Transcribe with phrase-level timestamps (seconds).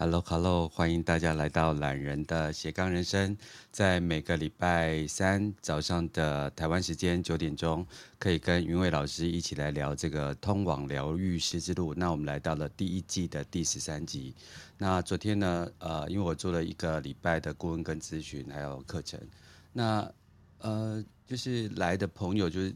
[0.00, 3.36] Hello，Hello，欢迎大家来到懒人的斜杠人生。
[3.72, 7.84] 在每个礼拜三早上的台湾时间九点钟，
[8.16, 11.92] 可以跟云伟老师一起来聊这个通往疗愈师之路。
[11.94, 14.32] 那我们来到了第一季的第十三集。
[14.76, 19.20] 那昨天呢，呃，因为我做了一个礼拜的顾问跟咨询，还有课程。
[19.72, 20.08] 那
[20.58, 22.72] 呃，就是来的朋友就是。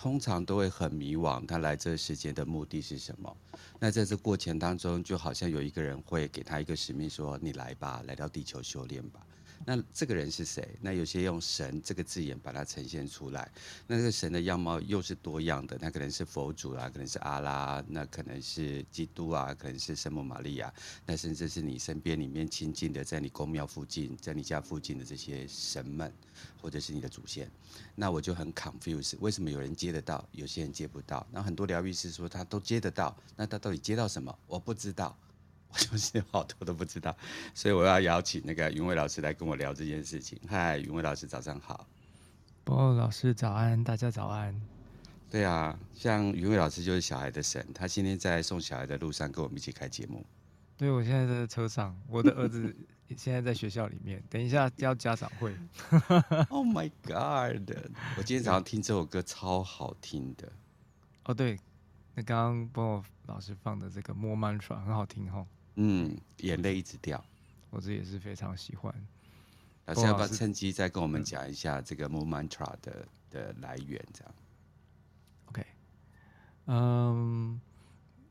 [0.00, 3.36] 通常都会很迷惘，他来这世界的目的是什么？
[3.80, 9.18] 那在这过程当中，就好像有一个人会给他一个使命，说：“你来吧，来到地球修炼吧。”
[9.64, 10.66] 那这个人是谁？
[10.80, 13.50] 那有些用“神”这个字眼把它呈现出来。
[13.86, 20.72] 那这个神的样貌又是多样的，那可能是佛祖啊，可能是阿拉，那可能是基督啊，可能是圣母玛利亚，
[21.04, 26.12] 那甚至是你身边里面亲近的，在你宫庙附近，在你家附近的这些神们，
[26.62, 27.50] 或者是你的祖先。
[27.94, 31.26] 那我就很 confuse，为什么有人接得到，有些人接不到？
[31.30, 34.36] 那很多疗愈师说他都接得到，那他到底接到什么？
[34.46, 35.16] 我不知道。
[35.72, 37.14] 我就是好多都不知道，
[37.54, 40.38] 所以我要邀请那个云伟老师来跟我聊这件事情。
[40.48, 41.86] 嗨，云伟老师，早上好。
[42.64, 44.54] 波老师早安，大家早安。
[45.30, 50.24] 对啊，像云伟老师就是小孩的神，他今天在送小孩的路上跟我们一起开节目。
[50.76, 52.74] 对，我现在在车上，我的儿子
[53.16, 55.54] 现在在学校里面，等一下要家长会。
[56.48, 57.70] Oh my God！
[58.16, 60.50] 我今天早上听这首歌超好听的。
[61.24, 61.58] 哦，对，
[62.14, 65.46] 那刚刚波老师放的这个《More Mantra》很好听哈。
[65.80, 67.24] 嗯，眼泪一直掉，
[67.70, 68.92] 我这也是非常喜欢。
[69.86, 74.04] 老师要不要趁机再跟我们讲一下这个 Mu Mantra 的的来源？
[74.12, 74.34] 这样
[75.46, 75.64] ，OK，
[76.66, 77.60] 嗯，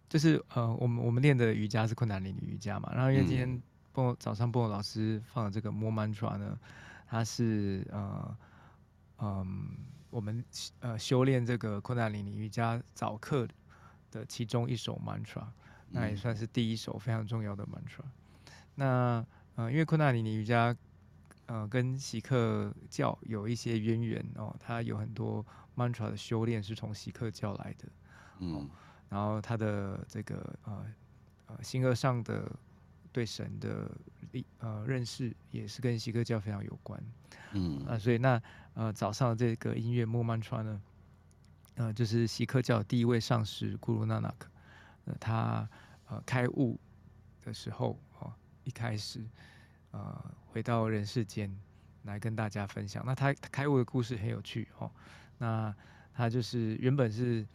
[0.10, 2.92] 就是呃，我们我们练的瑜伽是困难里的瑜伽嘛。
[2.94, 3.62] 然后因为今天
[3.94, 6.60] 波早上波老师放的这个 Mu Mantra 呢，
[7.08, 8.38] 它是呃
[9.20, 9.70] 嗯，
[10.10, 10.44] 我们
[10.82, 13.48] 呃修炼这个困难里尼瑜伽早课
[14.12, 15.46] 的其中一首 Mantra。
[15.90, 18.04] 那也算是第一首非常重要的 mantra。
[18.76, 20.76] 那呃，因为昆达里尼瑜伽
[21.48, 25.44] 呃跟锡克教有一些渊源哦，它有很多
[25.76, 27.88] mantra 的修炼是从锡克教来的。
[28.40, 28.70] 嗯。
[29.10, 30.86] 然后它的这个呃
[31.48, 32.52] 呃心而上的
[33.12, 33.90] 对神的
[34.60, 37.02] 呃认识也是跟锡克教非常有关。
[37.54, 37.84] 嗯。
[37.88, 38.40] 啊，所以那
[38.76, 40.82] 呃早上这个音乐 Mu Mantra 呢，
[41.76, 44.50] 呃就是锡克教第一位上师古鲁纳纳克。
[45.20, 45.70] 他
[46.08, 46.80] 呃开悟
[47.44, 49.24] 的时候哦，一开始
[49.92, 51.56] 呃回到人世间
[52.04, 53.04] 来跟大家分享。
[53.06, 54.92] 那他开悟的故事很有趣哦。
[55.38, 55.74] 那
[56.14, 57.46] 他就是原本是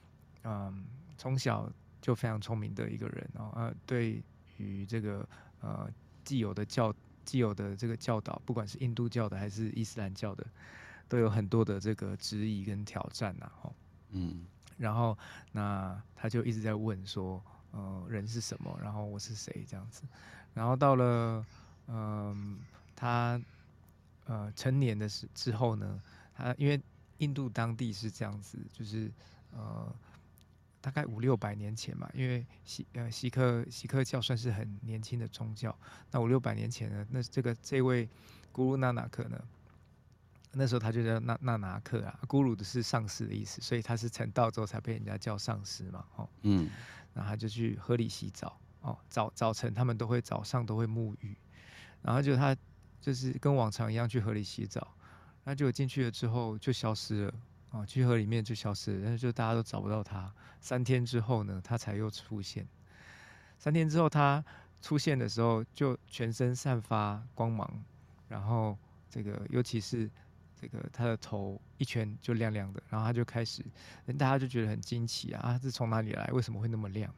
[0.44, 0.84] 嗯
[1.16, 1.70] 从小
[2.00, 4.22] 就非常聪明的一个人哦，呃对
[4.56, 5.28] 于这个
[5.60, 5.90] 呃
[6.24, 10.46] 既有的教既有的这个教导，不管是印度教的还是伊斯兰教的，
[11.08, 13.72] 都有很多的这个质疑跟挑战呐，哦，
[14.10, 14.44] 嗯。
[14.82, 15.16] 然后，
[15.53, 18.76] 那他就一直在问说，呃，人是什么？
[18.82, 19.65] 然后我是谁？
[19.69, 20.03] 这样子。
[20.53, 21.47] 然后到了，
[21.87, 22.59] 嗯、
[22.97, 23.41] 他，
[24.25, 26.03] 呃，成年的时之后呢，
[26.34, 26.81] 他因为
[27.19, 29.09] 印度当地是这样子，就是，
[29.53, 29.94] 呃，
[30.81, 35.72] 大概五六百年前嘛，因为锡呃锡克锡克教算是很年轻的宗教。
[36.10, 38.09] 那五六百年前呢，那这个这位
[38.50, 39.41] 古鲁那纳克呢？
[40.54, 46.68] 那时候他就叫纳纳拿克啊，咕噜的是上师的意思，所以他是成道之后才被人家叫上师嘛，哦，嗯，
[47.14, 51.34] 然后他就去河里洗澡，哦，早早晨他们都会早上都会沐浴，
[52.02, 52.54] 然后就他
[53.00, 54.94] 就是跟往常一样去河里洗澡，
[55.44, 57.34] 那就进去了之后就消失了，
[57.70, 60.30] 哦，去河里面就消失了，但是就大家都找不到他，
[60.60, 62.69] 三天之后呢，他才又出现，
[63.58, 64.44] 三天之后他
[64.82, 67.82] 出现的时候就全身散发光芒，
[68.28, 68.76] 然后
[69.08, 70.10] 这个尤其是。
[70.62, 73.65] 这个他的头一圈就亮亮的，然后他就开始，
[74.17, 76.25] 大家就觉得很惊奇啊，啊，这从哪里来？
[76.27, 77.12] 为什么会那么亮？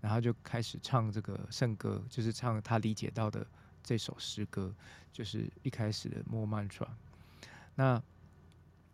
[0.00, 3.44] 然后就开始唱这个圣歌，就是唱他理解到的
[3.82, 4.72] 这首诗歌，
[5.12, 6.86] 就是一开始的 Mu Mantra。
[7.74, 8.00] 那，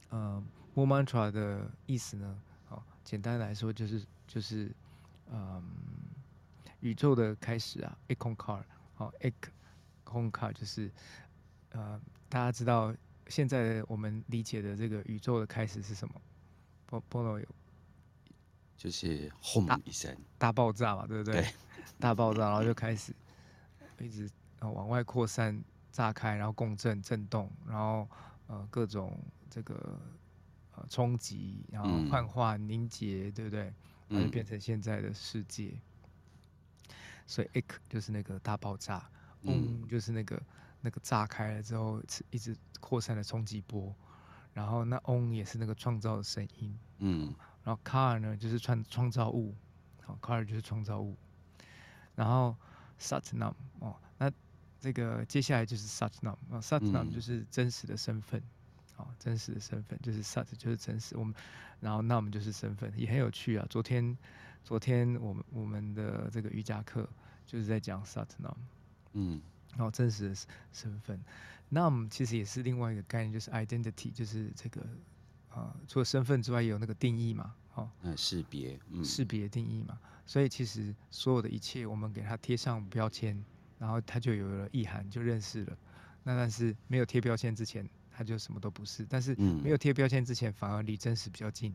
[0.08, 0.42] 呃
[0.74, 2.42] ，Mu Mantra 的意思呢？
[2.70, 4.74] 哦，简单来说就是就是，
[5.30, 5.62] 嗯，
[6.80, 8.62] 宇宙的开始啊，Ek Onkar，
[8.96, 9.34] 哦，Ek
[10.06, 10.90] Onkar 就是，
[11.72, 12.00] 呃，
[12.30, 12.94] 大家知道。
[13.32, 16.20] 现在我们理解的这个宇宙的开始是什么？
[16.84, 17.46] 波波罗有，
[18.76, 21.40] 就是轰一声大，爆炸嘛，对不对？
[21.40, 21.54] 对
[21.98, 23.14] 大爆炸，然后就开始
[23.98, 24.28] 一直
[24.60, 25.58] 往外扩散、
[25.90, 28.06] 炸开，然后共振、震动，然后
[28.48, 29.18] 呃各种
[29.48, 29.98] 这个
[30.76, 33.72] 呃冲击，然后幻化、凝结，对不对？
[34.08, 35.72] 然后就变成现在的世界。
[36.88, 36.94] 嗯、
[37.26, 39.08] 所以 ek 就是那个大爆炸，
[39.40, 40.38] 嗯，就是那个。
[40.82, 43.94] 那个炸开了之后，一直扩散的冲击波，
[44.52, 47.34] 然后那嗡也是那个创造的声音，嗯，
[47.64, 49.54] 然后 car 呢就是创创造物，
[50.04, 51.16] 好 car 就是创造物，
[52.14, 52.54] 然后
[53.00, 54.30] Satnam 哦，那
[54.78, 58.42] 这个接下来就是 Satnam 啊，Satnam 就是真实的身份，
[58.96, 61.34] 哦，真实的身份就是 Sat 就是真实，我们
[61.80, 63.66] 然后 Nam 就是身份，也很有趣啊。
[63.70, 64.16] 昨天
[64.64, 67.08] 昨天我们我们的这个瑜伽课
[67.46, 68.54] 就是在讲 Satnam，
[69.12, 69.40] 嗯，
[69.76, 70.34] 然后真实的
[70.72, 71.18] 身份
[71.68, 74.86] 那我们其实也是另外一个概念，就是 identity，就是这个
[75.48, 79.98] 啊，除了身份之外，也有那个定义嘛，哦，嗯，识别，嗯，识别定义嘛。
[80.26, 83.42] 所以其实所有的一切，我们给它贴上标签，
[83.78, 85.78] 然后它就有了意涵，就认识了。
[86.22, 89.06] 那但是没有贴标签之前，它就什么都不是。
[89.08, 91.74] 但是没有贴标签之前，反而离真实比较近。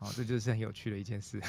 [0.00, 1.40] 哦，这就是很有趣的一件事。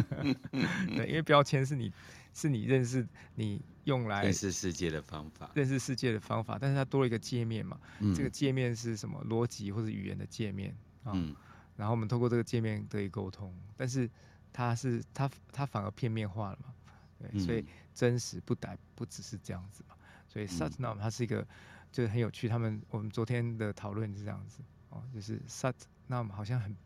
[0.94, 1.90] 对，因为标签是你
[2.34, 6.58] 是你认识你用来认识世界的方法，认识世界的方法。
[6.60, 9.24] 但是它多了一个界面嘛，嗯、这个界面是什么？
[9.24, 11.12] 逻辑或者语言的界面啊。
[11.14, 11.34] 嗯、
[11.76, 14.10] 然后我们透过这个界面得以沟通，但是。
[14.52, 16.74] 它是它它反而片面化了嘛？
[17.20, 17.64] 对，嗯、所以
[17.94, 19.94] 真实不逮不只是这样子嘛。
[20.28, 21.46] 所以 Satnam 它是一个
[21.92, 22.48] 就是很有趣。
[22.48, 24.58] 他们我们昨天的讨论是这样子
[24.88, 26.76] 哦，就是 Satnam 好像很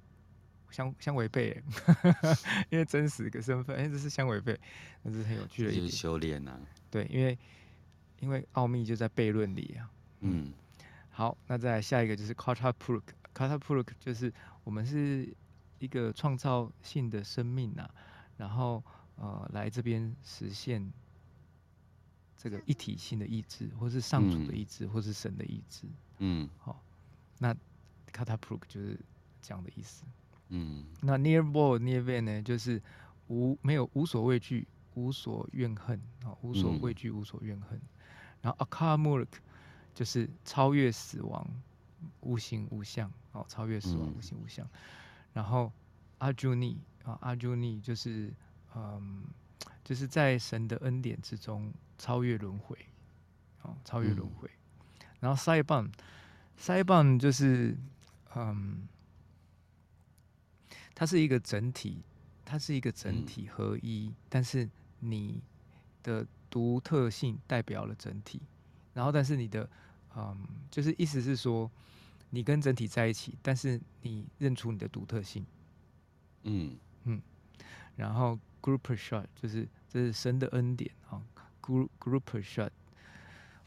[0.74, 1.62] 相相违背，
[2.70, 4.58] 因为真实的身份哎，这是相违背，
[5.02, 5.84] 那是很有趣的一点。
[5.84, 6.60] 就是修炼啊。
[6.90, 7.38] 对，因为
[8.18, 9.90] 因为奥秘就在悖论里啊。
[10.20, 10.52] 嗯。
[11.10, 14.32] 好，那再来下一个就是 Karta Puruk，Karta Puruk 就是
[14.64, 15.32] 我们是。
[15.80, 17.90] 一个创造性的生命呐、啊，
[18.38, 18.82] 然后
[19.16, 20.90] 呃来这边实现
[22.38, 25.86] 这个一体性的意志，或是上主的意志，嗯、或是神的意志。
[26.18, 26.76] 嗯，好、哦，
[27.38, 27.54] 那
[28.12, 28.98] Katapruk 就是
[29.42, 30.04] 这样的意思。
[30.54, 32.80] 嗯，那 Nirvana Nirvana 呢，就是
[33.28, 37.76] 无没有无所畏惧，无所怨恨啊、哦，无所畏惧，无所怨恨。
[37.76, 37.88] 嗯、
[38.42, 39.28] 然后 Akamurk
[39.92, 41.46] 就是超越死亡，
[42.20, 44.64] 无形无相哦，超越死亡，无形无相。
[44.66, 44.70] 嗯
[45.34, 45.72] 然后
[46.18, 48.32] 阿朱尼啊，阿朱尼就是
[48.76, 49.24] 嗯，
[49.82, 52.78] 就是在神的恩典之中超越轮回，
[53.62, 54.48] 哦，超越轮回。
[55.00, 55.90] 嗯、然后塞邦，
[56.56, 57.76] 塞邦就是
[58.36, 58.86] 嗯，
[60.94, 62.02] 它是一个整体，
[62.44, 64.68] 它是一个整体合一，嗯、但是
[65.00, 65.42] 你
[66.02, 68.40] 的独特性代表了整体。
[68.92, 69.68] 然后，但是你的
[70.16, 71.70] 嗯，就是意思是说。
[72.30, 75.46] 你跟整体在一起，但是你认出你的独特性，
[76.42, 77.22] 嗯嗯，
[77.94, 81.22] 然后 group shot 就是这是神的恩典啊
[81.62, 82.70] ，group group shot，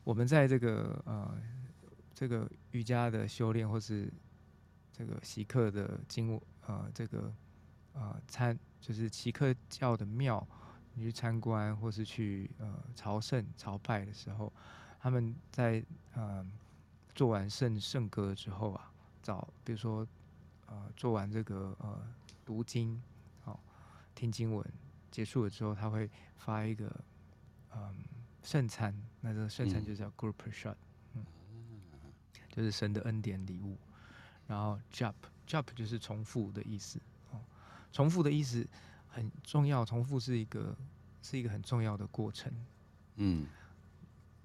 [0.04, 1.42] 我们在这个呃
[2.14, 4.12] 这个瑜伽的修炼，或是
[4.92, 6.38] 这个习课的经
[6.68, 7.34] 呃这个
[7.94, 10.48] 呃参就是奇克教的庙，
[10.94, 14.54] 你去参观或是去呃朝圣朝拜的时候，
[15.00, 15.84] 他们在
[16.14, 16.46] 呃。
[17.16, 18.94] 做完圣圣歌之后啊，
[19.24, 20.08] 找比如说，
[20.68, 22.08] 呃，做完这个呃
[22.46, 23.02] 读经，
[23.46, 23.60] 哦、
[24.14, 24.64] 听经文
[25.10, 26.96] 结束了之后，他会发一个
[27.72, 27.96] 嗯
[28.44, 30.76] 圣餐，那这个圣餐就叫 group shot，
[31.16, 31.26] 嗯，
[32.52, 33.80] 就是神的恩典礼物。
[34.46, 35.16] 然后 jump
[35.48, 37.00] jump 就是重复的意思，
[37.32, 37.40] 哦，
[37.92, 38.68] 重复的意思
[39.08, 40.76] 很重要，重复是一个
[41.22, 42.52] 是一个很重要的过程，
[43.16, 43.48] 嗯。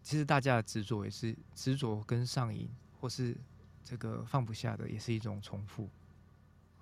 [0.05, 2.69] 其实大家的执着也是执着跟上瘾，
[3.01, 3.37] 或是
[3.85, 5.89] 这个放不下的，也是一种重复，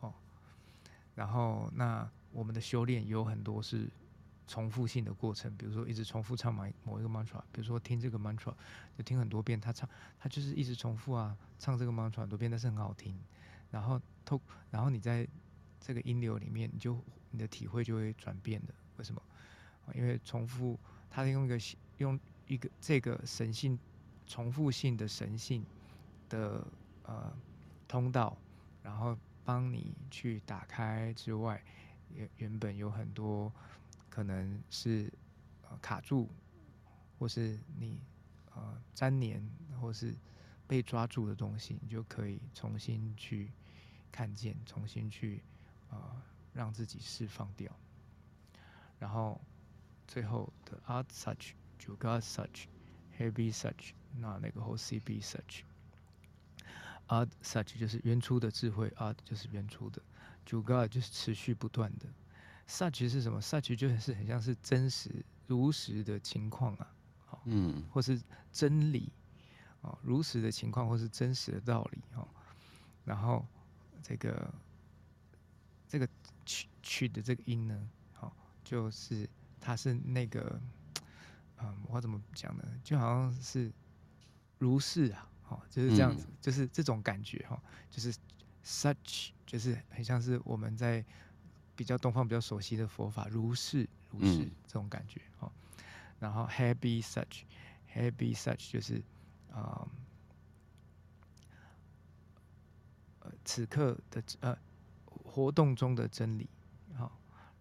[0.00, 0.14] 哦。
[1.14, 3.90] 然后那我们的修炼有很多是
[4.46, 8.54] 重复性的过程，比如说一直重复唱某某一个 mantra，比如说听这个 mantra
[8.96, 9.86] 就听很多遍，他唱
[10.18, 13.14] 他就是一直重复啊，唱这个 mantra 很多遍，但是很好听。
[13.70, 15.26] 然后透，然后你在
[15.80, 16.98] 这个音流里面，你就
[17.30, 18.74] 你的体会就会转变的。
[18.96, 19.22] 为什么？
[19.94, 21.58] 因为重复，他用一个
[21.98, 22.18] 用。
[22.46, 23.78] 一个这个神性
[24.26, 25.64] 重复性的神性
[26.28, 26.66] 的
[27.04, 27.32] 呃
[27.86, 28.36] 通道，
[28.82, 31.62] 然后帮你去打开之外，
[32.12, 33.52] 原原本有很多
[34.08, 35.12] 可能是
[35.68, 36.28] 呃卡住，
[37.20, 38.00] 或是你
[38.52, 39.50] 呃粘连，
[39.80, 40.12] 或是
[40.66, 43.52] 被抓住的东西，你就可以重新去
[44.10, 45.42] 看见，重新去
[45.90, 47.70] 呃让自己释放掉。
[48.98, 49.40] 然后
[50.06, 51.52] 最后的 art such。
[51.82, 52.66] 主 God such,
[53.18, 55.62] heavy such，那那个后 CB such，
[57.06, 60.02] 啊 such 就是原初的智慧，啊就是原初的，
[60.44, 62.06] 主 God 就是持续不断的
[62.68, 66.92] ，such 是什么？such 就是很像是真实如实的情况啊，
[67.46, 68.20] 嗯，或是
[68.52, 69.10] 真理，
[69.80, 72.28] 哦，如实的情况或是真实的道理，哦，
[73.06, 73.42] 然后
[74.02, 74.54] 这个
[75.88, 76.08] 这个
[76.44, 79.28] 曲曲的这个音呢，好，就是
[79.60, 80.60] 它是那个。
[81.62, 82.64] 嗯，我怎么讲呢？
[82.82, 83.70] 就好像是
[84.56, 88.10] 如是啊，哦，就是这样子，嗯、就是这种感觉哈，就是
[88.64, 91.04] such，就是很像是我们在
[91.76, 95.52] 比较东方比较熟悉的佛法，如是如是这种感觉哈。
[96.18, 99.02] 然后 happy such，happy such 就是
[99.52, 99.86] 啊、
[103.20, 104.56] 呃，此刻的呃
[105.06, 106.48] 活动中的真理，
[106.94, 107.10] 好，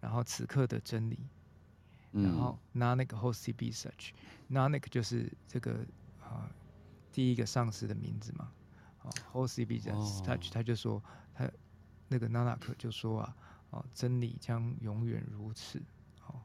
[0.02, 1.20] 然后此刻的真理，
[2.12, 5.86] 然后 Nanak Hosibi such，Nanak 就是这个
[6.20, 6.50] 啊、呃、
[7.12, 8.52] 第一个上司的名字嘛，
[9.04, 11.02] 哦 Hosibi such，他就说
[11.34, 11.50] 他
[12.08, 13.36] 那个 Nanak 就说啊，
[13.70, 15.82] 哦，真理将永远如此，
[16.28, 16.42] 哦，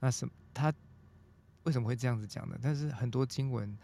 [0.00, 0.72] 那什他。
[1.64, 2.58] 为什么会这样子讲呢？
[2.62, 3.76] 但是很多经文，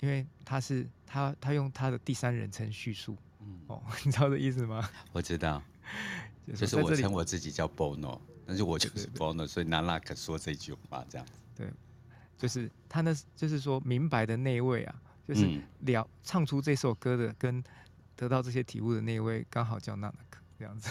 [0.00, 4.86] 因为他是他他用他的第三人称叙述，嗯，哦， 你知道这意思吗？
[5.12, 5.62] 我知道，
[6.54, 11.32] 就是我称我自己叫 Bono，但是我就是 Bono，所以 Nanak 说这句话这样子。
[11.56, 11.72] 对，
[12.36, 14.94] 就是他那，就是说明白的那一位啊，
[15.26, 15.46] 就是
[15.80, 17.64] 了、嗯、唱出这首歌的，跟
[18.14, 20.12] 得到这些体悟的那一位，刚好叫 Nanak
[20.58, 20.90] 这样子。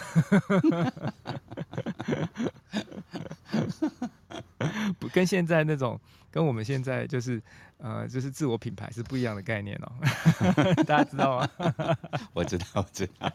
[4.94, 5.98] 不跟现在那种，
[6.30, 7.40] 跟我们现在就是，
[7.78, 9.92] 呃，就是自我品牌是不一样的概念哦。
[10.86, 11.48] 大家知道吗？
[12.32, 13.32] 我知道，我知道。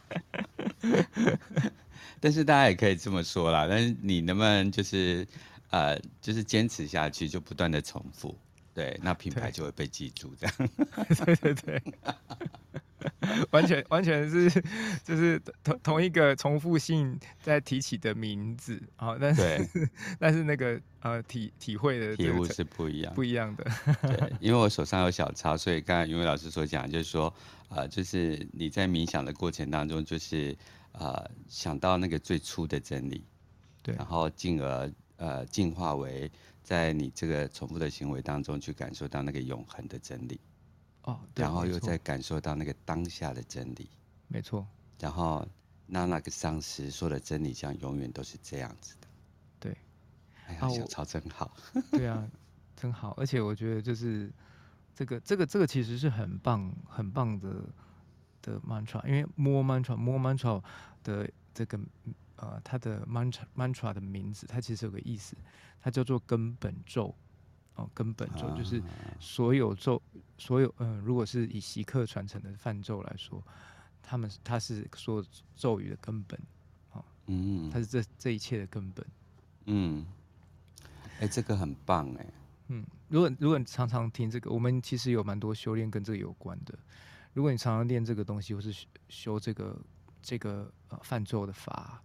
[2.19, 3.67] 但是大家也可以这么说啦。
[3.69, 5.27] 但是你能不能就是，
[5.69, 8.38] 呃，就是坚持下去，就不断的重复，
[8.74, 10.56] 对，那品牌就会被记住，这样。
[11.25, 11.82] 对对对。
[13.51, 14.50] 完全完全是
[15.03, 19.70] 就是同同一个重复性在提起的名字啊，但是
[20.18, 23.65] 但是那个呃体体会的体悟是不一样不一样的。
[24.03, 27.34] 对，因为我手上有小抄，所以刚才云伟老师所讲就是说，
[27.68, 30.56] 呃，就是你在冥想的过程当中，就是
[30.94, 33.25] 呃想到那个最初的真理，
[33.82, 36.32] 对，然后进而呃进化为
[36.63, 40.39] 在你这个重复的行为当中去感受到那个永恒的真理。
[41.03, 43.89] 哦，然后又再感受到那个当下的真理，
[44.29, 44.65] 没错。
[45.00, 45.46] 然后
[45.86, 49.08] 那那个上师说的真理，将永远都是这样子的。
[49.60, 49.77] 对，
[50.48, 51.53] 哎呀，小超真好。
[51.91, 52.25] 对啊，
[52.77, 53.13] 真好。
[53.17, 54.32] 而且我觉得就是
[54.96, 57.65] 这个这个这个其实是很棒很棒的
[58.41, 60.63] 的 mantra，因为 more mantra more mantra
[61.03, 61.77] 的这个
[62.44, 65.36] 呃它的 mantra mantra 的名字，它其实有个意思，
[65.82, 67.16] 它叫做根本咒。
[67.76, 68.80] 哦，根本咒就是
[69.20, 70.00] 所有咒，
[70.38, 73.44] 所有嗯、呃，如果是以习克传承的梵咒来说，
[74.04, 76.40] 他们他是说咒语的根本，
[76.92, 79.04] 哦，嗯，它是这这一切的根本，
[79.66, 80.06] 嗯，
[81.18, 82.28] 哎、欸，这个很棒哎，
[82.68, 86.78] 嗯，如果如果你常常听这个，我们其实有蛮多修炼跟这个有关的，
[87.34, 89.76] 如果你常常练这个东西，或是修这个
[90.22, 92.04] 这个呃梵咒的法，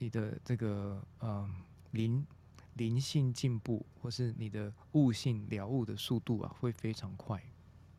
[0.00, 1.48] 你的这个嗯
[1.92, 2.26] 灵。
[2.28, 2.36] 呃
[2.74, 7.42] 灵性进步，或是你的悟性了悟的速度啊，会非常快，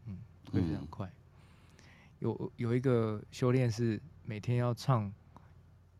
[0.05, 0.17] 嗯，
[0.51, 1.05] 会非常快。
[1.07, 1.83] 嗯、
[2.19, 5.13] 有有一个修炼是每天要唱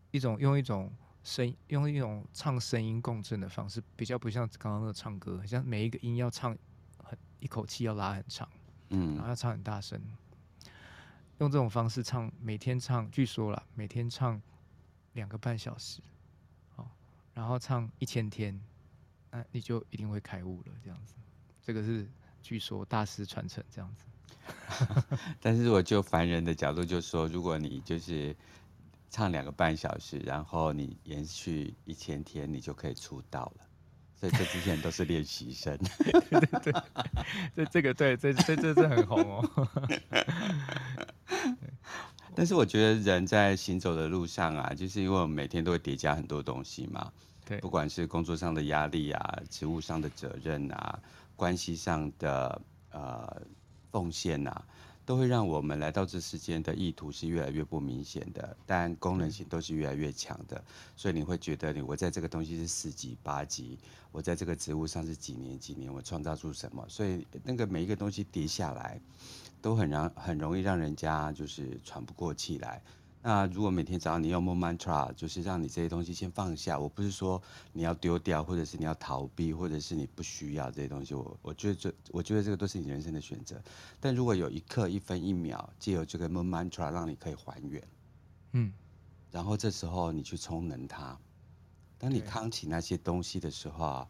[0.10, 0.92] 一种用一种
[1.22, 6.58] 声用一种唱声音共振的方式，比较不像刚刚那个唱歌，像每一个音要唱
[7.04, 8.50] 很一口气要拉很长，
[8.90, 10.02] 嗯，然后要唱很大声，
[11.40, 14.42] 用这种方式唱，每天唱，据说啦，每天唱
[15.14, 16.02] 两个半小时，
[17.34, 18.60] 然后唱一千天。
[19.34, 21.16] 那你就一定会开悟了，这样子。
[21.62, 22.06] 这个是
[22.42, 24.06] 据说大师传承这样子。
[25.40, 28.36] 但是我就凡人的角度就说，如果你就是
[29.10, 33.66] 唱两个半小时，然后你延续一千天，你就可以出道了。
[34.22, 35.76] 所以这之前都是练习生。
[36.30, 36.74] 对对对，
[37.56, 39.50] 这这个对，这这这是很红哦。
[42.36, 47.12] 但是我觉得人在行走的路上啊，就是因为我们每天都会叠加很多东西嘛。
[47.44, 51.00] 对，不管是工作上的压力啊，职务上的责任啊，
[51.36, 52.62] 关系上的
[52.92, 53.42] 呃
[53.92, 54.64] 奉献啊，
[55.06, 60.64] 都会让我们来到这世间的意图是越来越不明显的，但功能性都是越来越强的。
[60.96, 63.78] 所以你会觉得，你我在这个东西是四级八级，
[64.12, 66.86] 我在这个职务上是几年几年，我创造出什么？
[66.88, 69.02] 所以那个每一个东西叠下来，
[69.62, 72.82] 都很让很容易让人家就是喘不过气来。
[73.24, 76.80] 那如果每天早上你用 More Mantra，就是让你这些东西先放下。
[76.80, 81.14] 我不是说你要丢掉，或者是你要逃避，或者是你不需要这些东西。
[81.14, 83.62] 我我觉得这，我觉得这个都是你人生的选择。
[84.00, 87.84] 但如果有一刻、一分、一秒，借由这个 More Mantra 让你可以还原，
[88.54, 88.74] 嗯，
[89.32, 91.18] 然后这时候你去充能它。
[92.00, 94.08] 当你扛起那些东西的时候啊。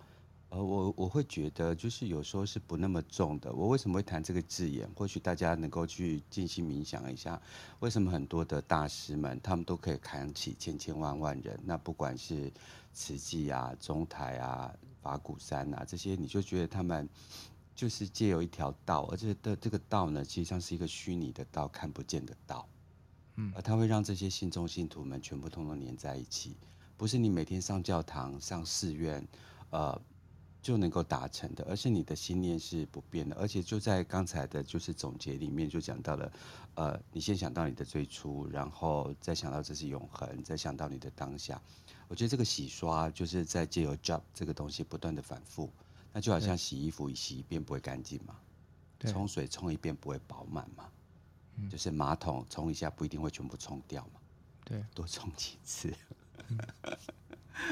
[0.51, 3.53] 呃，我我会觉得，就是有时候是不那么重的。
[3.53, 4.86] 我为什么会谈这个字眼？
[4.93, 7.41] 或许大家能够去静心冥想一下，
[7.79, 11.58] 为什么很多的大师们，他们都可以扛起千千万万人？
[11.63, 12.51] 那不管是
[12.91, 17.08] 慈济啊、中台啊、法鼓山啊这些，你就觉得他们
[17.74, 22.67] 就是借有一条道，而且的这个道呢，实际上是一个虚拟的道，看不见的道。
[23.38, 26.58] 嗯，而它会让这些信众信徒们全部通通连在一起，
[26.98, 29.25] 不是你每天上教堂、上寺院，
[29.70, 30.01] 呃。
[30.62, 36.32] 就能够达成的，而且你的信念是不变的，而且就在刚才的就是总结里面就讲到了，
[36.75, 41.60] 呃，你先想到你的最初，然后再想到这是永恒，再想到你的当下。
[42.08, 45.68] 我觉得这个洗刷就是在借由 job 这个东西不断的反复，
[46.13, 48.36] 那就好像洗衣服洗一遍不会干净嘛，
[49.08, 50.89] 冲水冲一遍不会饱满嘛，
[51.72, 54.20] 就是马桶冲一下不一定会全部冲掉嘛，
[54.63, 55.91] 对，多冲几次，
[56.50, 56.58] 嗯、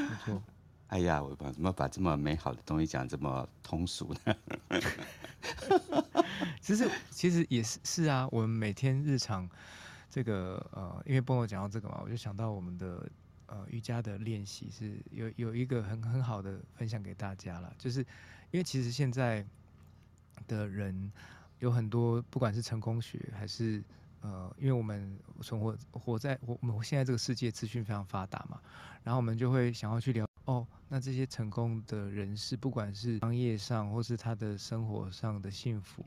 [0.10, 0.42] 没错。
[0.90, 4.36] 哎呀，我把怎么把这么美好的东西讲这么通俗呢？
[6.60, 9.48] 其实其实也是是啊，我们每天日常
[10.10, 13.08] 这个呃，因为波诺讲到这个嘛，我就想到我们的
[13.46, 18.00] 呃瑜伽的练习是有有一个很很好的分享给大家了，就是
[18.50, 19.46] 因为其实现在
[20.48, 21.12] 的人
[21.60, 23.84] 有很多，不管是成功学还是
[24.22, 28.60] 呃，因为我们存活活在我我们现在这个世界资讯非常发达嘛，
[29.04, 30.29] 然后我们就会想要去聊。
[30.46, 36.04] 哦，那这些成功的人士，不管是商业上或是他的生活上的幸福，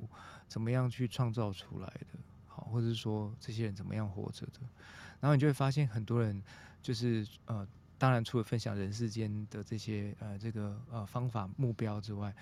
[0.48, 2.18] 怎么样去创造出来的？
[2.48, 4.60] 好，或者是说这些人怎么样活着的？
[5.20, 6.42] 然后你就会发现，很多人
[6.82, 12.34] 就是呃，当然除了分享人世间的这些呃这个呃方法目标之外，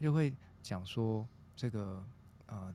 [0.00, 1.24] 就会讲说
[1.54, 2.04] 这个
[2.46, 2.74] 呃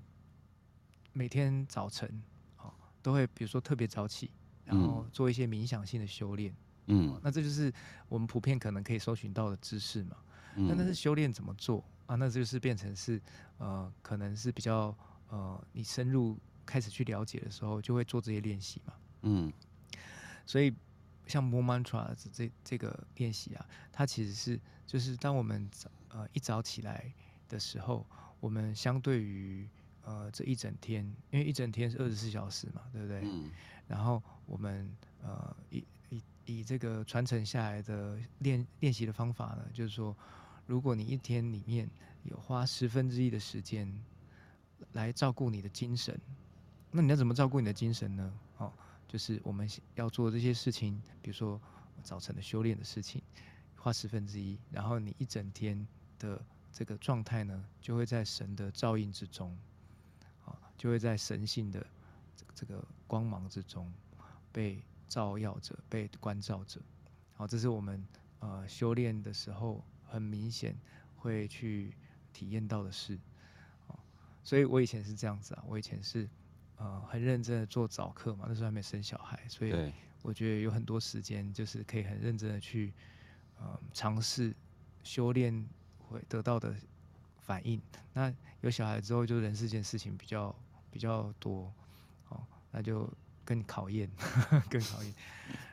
[1.12, 2.24] 每天早晨
[2.56, 4.32] 好都会比如说特别早起，
[4.64, 6.54] 然后做一些冥想性的修炼。
[6.54, 6.56] 嗯，
[7.24, 7.72] 那这就是
[8.08, 10.18] 我们普遍可能可以搜寻到的知识嘛。
[10.56, 12.16] 嗯，那但是修炼怎么做啊？
[12.16, 13.22] 那就是变成是
[13.60, 14.96] 呃，可能是比较
[15.30, 18.94] 呃，你深入开始去了解的时候，就会做这些练习嘛。
[19.22, 19.54] 嗯，
[20.48, 20.74] 所以
[21.28, 27.14] 像 More Mantra 这这个练习啊，它其实是就是当我们早呃一早起来
[27.48, 28.04] 的时候，
[28.40, 29.70] 我们相对于
[30.02, 33.22] 呃这一整天，因为一整天是二十四小时嘛，对不对？
[33.24, 33.52] 嗯，
[33.88, 34.92] 然后我们
[35.22, 35.86] 呃一。
[36.50, 40.18] 以这个传承下来的练练习的方法呢，就是说，
[40.66, 41.88] 如果你一天里面
[42.24, 43.88] 有花十分之一的时间
[44.94, 46.20] 来照顾你的精神，
[46.90, 48.34] 那你要怎么照顾你的精神呢？
[48.58, 48.74] 哦，
[49.08, 51.62] 就是我们要做这些事情，比如说
[52.02, 53.22] 早晨的修炼的事情，
[53.76, 59.56] 花十分之一，然后你一整天的这个状态呢，就会在神的照应之中，
[60.46, 61.86] 啊，就会在神性的
[62.56, 63.94] 这个光芒之中
[64.52, 64.84] 被。
[65.10, 66.80] 照耀着，被关照着，
[67.34, 68.06] 好，这是我们
[68.40, 70.78] 呃修炼的时候很明显
[71.18, 71.92] 会去
[72.32, 73.18] 体验到的事，
[74.44, 76.30] 所以我以前是这样子啊，我以前是
[76.78, 79.92] 呃很认真的做早课嘛，那时候还没生小孩，所以
[80.22, 82.94] 我觉得有很多时间就是可以很认真的去
[83.58, 84.56] 呃尝试
[85.04, 85.68] 修炼
[85.98, 86.76] 会得到的
[87.40, 87.82] 反应。
[88.14, 90.56] 那有小孩之后，就人世间事情比较
[90.92, 91.74] 比较多，
[92.30, 93.12] 哦，那就。
[93.50, 94.08] 更考验，
[94.70, 95.12] 更考验。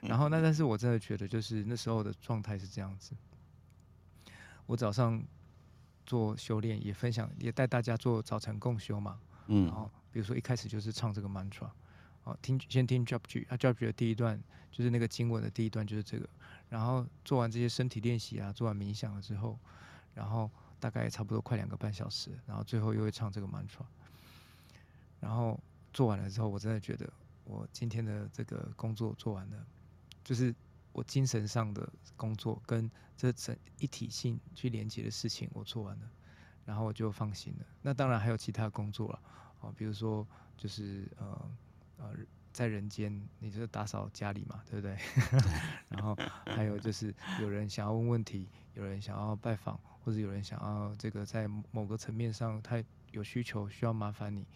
[0.01, 3.15] 然后那，但是我真的觉得，就是那时候的状态是这样子。
[4.65, 5.23] 我早上
[6.07, 9.21] 做修炼，也分享，也带大家做早晨共修嘛。
[9.49, 9.67] 嗯。
[9.67, 11.69] 然后比如说一开始就是唱这个 mantra，
[12.25, 16.27] 哦，听先听 j o b g 啊 j o b g 的第一段就是那个经文的第一段就是这个。
[16.71, 19.59] 然后做完这些身体练习啊，做完冥想了之后，
[20.15, 23.85] 然后大概差不多快两个半小时，然后最后又会唱这个 mantra。
[25.21, 25.61] 然后
[25.93, 27.07] 做完了之后，我真的觉得。
[27.47, 29.67] 我今天的这个工作做完了，
[30.25, 30.55] 就是
[30.93, 36.11] 我精神上的工作跟这整一体性去连接的事情我做完了，
[36.65, 37.67] 然后我就放心了。
[37.83, 39.23] 那当然还有其他工作了，
[39.61, 41.51] 哦，比如说就是呃
[41.99, 42.15] 呃，
[42.53, 44.99] 在人间你就是打扫家里嘛，对不对？
[45.89, 52.83] 然后还有就是有人想要问问题，有人想要拜访，或者有人想要这个在某个层面上他
[53.13, 54.47] 有需求需要麻烦你。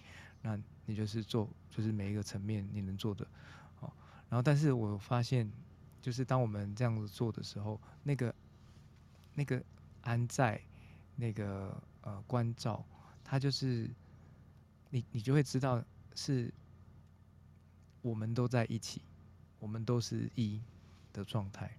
[0.43, 3.27] 那你就是做，就是每一个层面你能做的，
[3.81, 3.93] 哦，
[4.29, 5.51] 然后但是我发现，
[6.01, 8.35] 就是当我们这样子做的时候，那个
[9.35, 9.63] 那个
[10.01, 10.61] 安在，
[11.17, 12.85] 那个呃关照，
[13.23, 13.89] 它就是
[14.91, 16.53] 你你就会知道是
[18.03, 19.03] 我们都在一起，
[19.59, 20.61] 我们都是一
[21.13, 21.71] 的状态。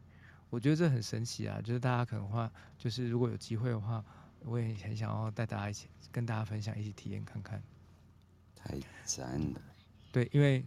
[0.49, 4.03] 我觉得这很神奇啊，就是大家可能话，就是如果有机会的话，
[4.43, 7.61] 我也很想要带大家一起跟大家分享，一起体验看看。
[8.63, 9.61] 太赞了，
[10.11, 10.63] 对，因为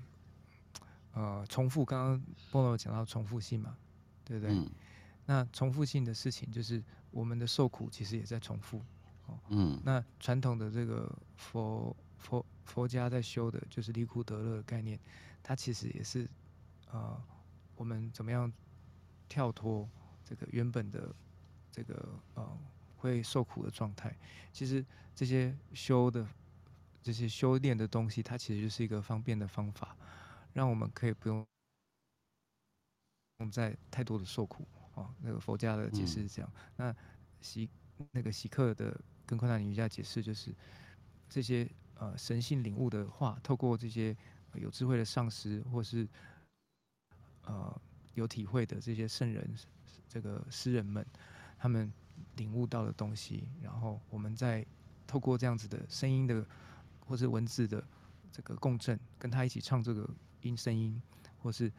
[1.13, 3.77] 呃，重复，刚刚波罗讲到重复性嘛，
[4.25, 4.53] 对不对？
[4.53, 4.69] 嗯、
[5.27, 8.79] 那重复性的事情，就是我们的受苦其实也在重复。
[9.27, 9.81] 哦、嗯。
[9.85, 14.99] 那传统的这个佛佛佛家在修的，就是离苦得乐的概念，
[15.41, 16.29] 它其实也是
[16.91, 17.17] 呃，
[17.77, 18.53] 我们怎么样
[19.29, 19.89] 跳脱
[20.25, 21.15] 这个原本的
[21.71, 22.59] 这个呃
[22.97, 24.13] 会受苦的状态？
[24.53, 26.27] 其实这些修的。
[27.05, 29.95] 这些修炼的东西，它其实就是一个方便的方法，
[30.55, 31.47] 让我们可以不用
[33.53, 35.15] 再太多的受苦哦。
[35.21, 36.51] 那个佛家的解释是这样。
[36.57, 36.97] 嗯、那
[37.43, 37.69] 习
[38.13, 40.55] 那个习克的跟昆达尼瑜伽解释，就是
[41.29, 44.17] 这些呃神性领悟的话，透过这些
[44.55, 46.09] 有智慧的上师或是
[47.43, 47.79] 呃
[48.15, 49.55] 有体会的这些圣人，
[50.09, 51.07] 这个诗人们，
[51.59, 51.93] 他们
[52.37, 54.65] 领悟到的东西，然后我们再
[55.07, 56.47] 透过这样子的声音的
[57.05, 57.83] 或是文字的
[58.33, 60.09] 这个共振，跟他一起唱这个
[60.43, 61.01] 音声音，
[61.39, 61.71] 或是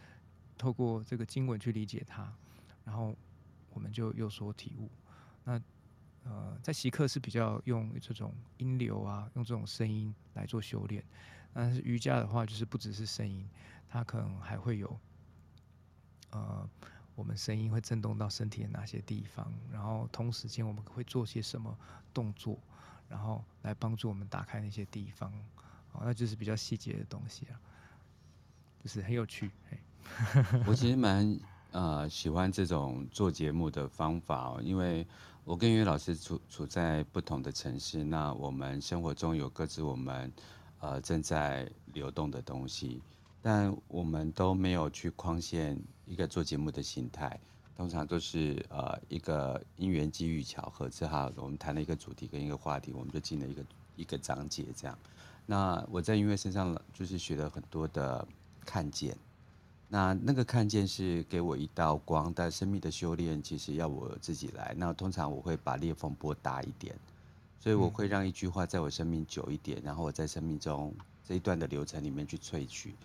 [0.57, 2.31] 透过这个经文去理解它，
[2.83, 3.15] 然后
[3.71, 4.89] 我们就有所体悟。
[5.43, 5.61] 那
[6.23, 11.03] 呃，在习课是比较用这种音流啊，用这种声音来做修炼。
[11.53, 13.47] 但是瑜伽的话，就是不只是声音，
[13.87, 14.99] 它可能还会有
[16.31, 16.67] 呃，
[17.15, 21.77] 我们声音会震动到身体的哪些地方，然后同时间我们会做些什么
[22.13, 22.59] 动作，
[23.09, 25.31] 然后来帮助我们打开那些地方。
[25.91, 27.59] 哦，那就是比较细节的东西啊，
[28.83, 29.51] 就是很有趣。
[30.67, 31.39] 我其实蛮
[31.71, 35.05] 呃喜欢这种做节目的方法哦，因为。
[35.45, 40.33] 我跟云伟老师处处在不同的城市，那我们生活中有各自我们
[40.79, 42.99] 呃正在流动的东西，
[43.43, 47.39] 但我们都没有去框限一个做节目的形态，
[47.75, 53.65] 通常都是呃一个因缘机遇巧合之下，我们谈了一个主题跟一个话题，我们就进了一个
[53.97, 54.97] 一个章节这样。
[55.45, 58.27] 那我在音乐身上就是学了很多的
[58.65, 59.15] 看见。
[59.87, 64.73] 那那个看见是给我一道光，但生命的修炼其实要我自己来。
[64.77, 66.95] 那通常我会把裂缝拨大一点，
[67.59, 70.91] 所以我会让一句话在我生命久一点，然后我在生命中
[71.23, 72.95] 这一段的流程里面去萃取。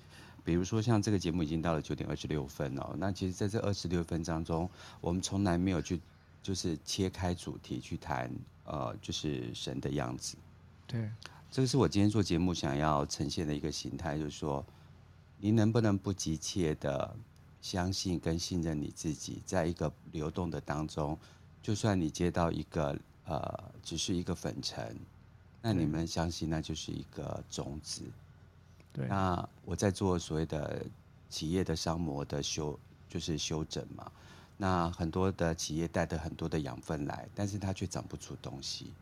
[0.45, 4.69] 比如说像这个节目已经到了九点二十六分哦，那其实在这二十六分当中，
[5.01, 6.01] 我们从来没有去
[6.43, 8.31] 就是切开主题去谈，
[8.65, 10.37] 呃，就是神的样子。
[10.87, 11.11] 对，
[11.51, 14.65] 这个是我今天做节目想要呈现的一个形态，就是说。
[15.43, 17.17] 你能不能不急切的
[17.63, 21.19] 相信跟信任你自己，在一个流动的当中，
[21.63, 24.95] 就算你接到一个呃，只是一个粉尘，
[25.63, 28.03] 那你们相信那就是一个种子。
[28.93, 29.07] 对。
[29.09, 30.85] 那我在做所谓的
[31.29, 34.11] 企业的商模的修，就是修整嘛。
[34.57, 38.93] 那很多的企业带的很多的养分来，但是它却长不出东西。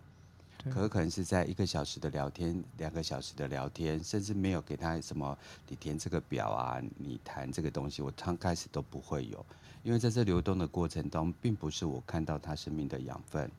[0.70, 9.46] 可可能是在一个小时的聊天，两个小时的聊天，甚至没有给他什么，你填这个表啊，你谈这个东西，我刚开始都不会有，
[9.84, 13.50] 因为在这流动的过程中，并不是我看到他生命的养分，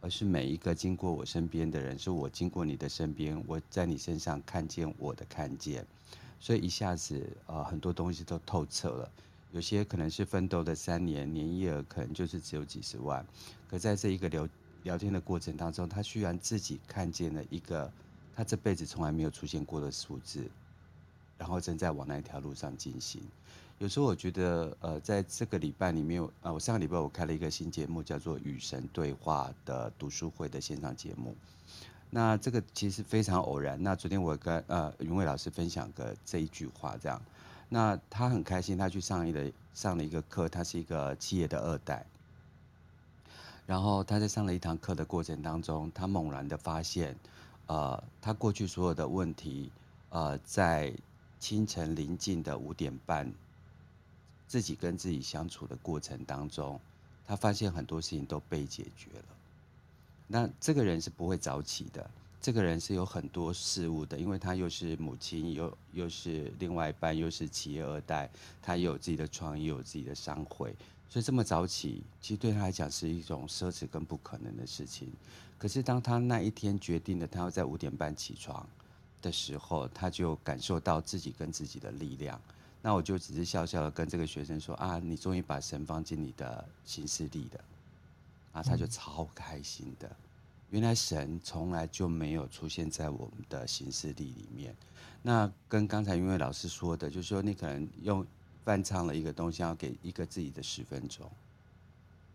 [0.00, 5.86] 而是每一个经过我身边的人，是我经过你的身边，我在你身上看见我的看见，
[6.40, 9.10] 所以一下子呃很多东西都透彻了，
[9.52, 13.26] 有些可能是奋斗的三年，年营业可能就是只有几十万，
[13.68, 14.48] 可在这一个聊。
[14.82, 17.92] 聊天的过程当中，他居然自己看见了一个
[18.36, 20.48] 他这辈子从来没有出现过的数字，
[21.36, 23.20] 然后正在往那条路上进行。
[23.78, 31.36] 有时候我觉得，呃，在这个礼拜里面，呃，我上个礼拜我开了一个新节目，叫做《与神对话》的读书会的线上节目。
[32.08, 33.82] 那这个其实非常偶然。
[33.82, 37.20] 那昨天我跟呃云伟老师分享个这一句话，这样，
[37.68, 42.06] 那他很开心，他去上一个上了一个课，他是一个企业的二代。
[43.66, 47.14] 然后他在上了一堂课的过程当中，他猛然的发现，
[47.66, 49.70] 呃，他过去所有的问题，
[50.08, 50.94] 呃，在
[51.38, 53.30] 清晨临近的五点半，
[54.46, 56.80] 自己跟自己相处的过程当中，
[57.26, 59.24] 他发现很多事情都被解决了。
[60.28, 68.30] 那这个人是不会早起的，这个人是有很多事物的，因为他又是母亲，又又是另外一半，又是企业二代，
[68.62, 70.74] 他也有自己的创意，有自己的商会。
[71.08, 75.08] 所以这么早起，其实对他来讲是一种奢侈跟不可能的事情。
[75.56, 78.66] 可是当他那一天决定了他要在五点半起床
[79.22, 82.40] 的时候，他就感受到自己跟自己的力量。
[82.86, 87.64] 那我就只是笑笑的跟这个学生说：“啊，你终于把神放进你的行事历了。”
[88.54, 90.08] 啊，他就超开心的。
[90.70, 94.72] 原来神从来就没有出现在我们的行事历里面。
[95.20, 98.24] 那跟刚才因为老师说的，就是说你可能用。
[98.64, 101.30] 翻唱了一个东西，要给一个自己的十分钟，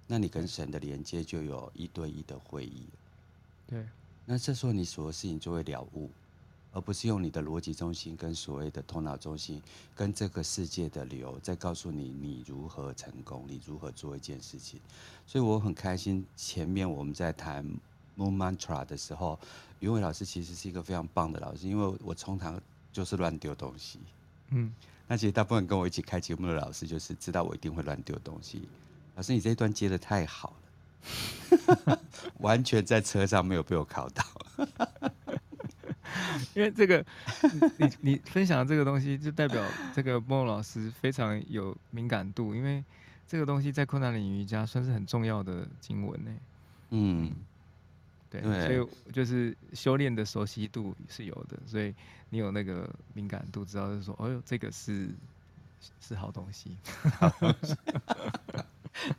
[0.07, 2.87] 那你跟神的连接就有一对一的会议。
[3.67, 3.85] 对，
[4.25, 6.09] 那这时候你所有事情就会了悟，
[6.71, 9.61] 而不是用你的逻辑中心跟所谓的头脑中心
[9.95, 14.79] 跟这个世界的流在告诉你你如何成功，你如何做一件事情。
[15.27, 17.65] 所以我很开心，前面我们在谈
[18.17, 19.39] Moon Mantra 的时候，
[19.79, 22.61] 云伟老师其实是一个非常棒的老师，因为我通常
[22.93, 23.99] 就是乱丢东西，
[24.49, 24.73] 嗯。
[25.07, 28.61] 那其实大部分跟我一起开节目的老师，就是知道我一定会乱丢东西。
[29.15, 30.53] 老师，你这一段接的太好
[31.85, 31.99] 了，
[32.39, 34.23] 完全在车上没有被我考到。
[36.53, 37.05] 因为这个，
[37.77, 42.83] 你你分享的这个东西，就代表这个莫老师非常有敏感度，因为
[43.27, 46.31] 这个东西在困难里瑜伽算是很重要的经文呢。
[46.89, 47.31] 嗯，
[48.29, 51.93] 对，所以就是修炼的熟悉度是有的，所以
[52.29, 55.09] 你有那个敏感度，知道就是说，哦呦，这个是
[55.99, 56.77] 是好东西。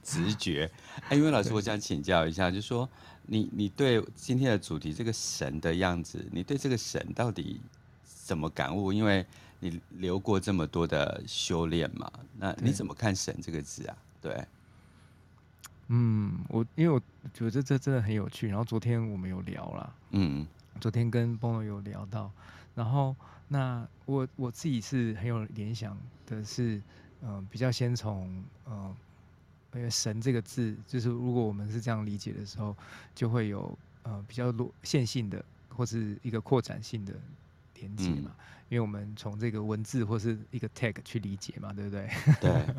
[0.02, 0.70] 直觉，
[1.08, 2.88] 哎，因为老师，我想请教一下，就是说，
[3.24, 7.60] 你你对今天的主题这个神的样子，你对这个神到底
[8.04, 8.92] 怎么感悟？
[8.92, 9.24] 因为
[9.60, 13.96] 你留过这么多的修炼嘛，那你怎么看神这个字啊？
[14.20, 14.44] 对，
[15.88, 17.00] 嗯，我因为我
[17.32, 20.46] 觉得这真的很有趣，然后昨天我们有聊了，嗯，
[20.80, 22.30] 昨天跟朋友有聊到，
[22.74, 23.14] 然后
[23.48, 26.76] 那我我自己是很有联想的是，
[27.20, 28.26] 嗯、呃，比较先从
[28.66, 28.74] 嗯。
[28.74, 28.96] 呃
[29.74, 32.76] 因为神这个字，就是如果我们是这样理解的时候，
[33.14, 37.14] 就会有呃比较多线性的或是一个扩展性的
[37.76, 38.30] 连接嘛。
[38.38, 42.06] 嗯、因为我们从这个文字或是一个 tag 去理解嘛，对不对？
[42.38, 42.74] 对。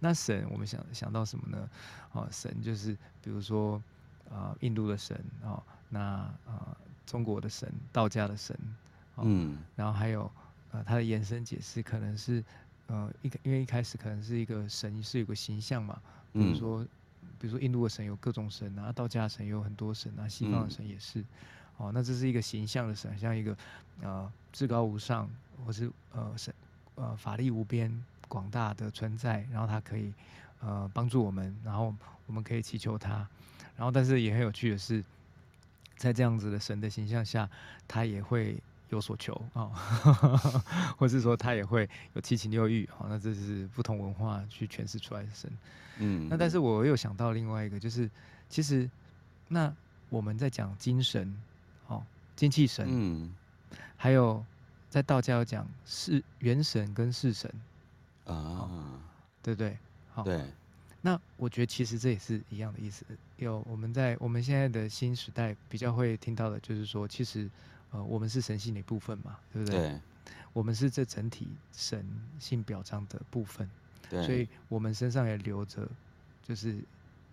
[0.00, 1.70] 那神，我们想想到什么呢？
[2.10, 3.76] 哦，神就是比如说
[4.28, 6.76] 啊、呃，印度的神哦，那啊、呃，
[7.06, 8.58] 中国的神，道家的神，
[9.14, 10.28] 哦、嗯，然后还有
[10.72, 12.42] 呃，它的延伸解释可能是
[12.88, 16.00] 呃一个，因为一开始可能是一个神是有个形象嘛。
[16.32, 16.84] 比如说，
[17.38, 21.20] 比如说印度的神有各种神啊，道家的神有很多神啊，西方的神也是。
[21.20, 21.26] 嗯、
[21.78, 23.56] 哦，那这是一个形象的神，像一个
[24.00, 25.28] 呃至高无上，
[25.64, 26.54] 或是呃神
[26.94, 27.92] 呃法力无边、
[28.28, 30.12] 广大的存在，然后他可以
[30.60, 31.94] 呃帮助我们，然后
[32.26, 33.26] 我们可以祈求他。
[33.76, 35.04] 然后，但是也很有趣的是，
[35.96, 37.48] 在这样子的神的形象下，
[37.86, 38.62] 他也会。
[38.92, 39.72] 有所求啊，
[40.04, 40.62] 哦、
[40.98, 45.50] 或是说他也会有七情六欲，好，那这是不同文化去诠释出来的神。
[45.98, 48.10] 嗯，那但是我又想到另外一个，就是
[48.50, 48.88] 其实
[49.48, 49.74] 那
[50.10, 51.34] 我们在讲精神，
[51.86, 52.04] 哦，
[52.36, 53.34] 精气神，嗯，
[53.96, 54.44] 还有
[54.90, 57.50] 在道教讲是元神跟世神
[58.26, 59.00] 啊、哦，
[59.42, 59.78] 对不对？
[60.12, 60.44] 好，对。
[61.00, 63.06] 那我觉得其实这也是一样的意思。
[63.38, 67.48] 有我们在我们现在的新时代比较会听到的，就是说其实。
[67.92, 69.78] 呃，我们是神性的一部分嘛，对不对？
[69.78, 70.00] 对。
[70.52, 72.04] 我们是这整体神
[72.38, 73.68] 性表彰的部分，
[74.10, 74.26] 对。
[74.26, 75.88] 所以我们身上也留着，
[76.42, 76.76] 就是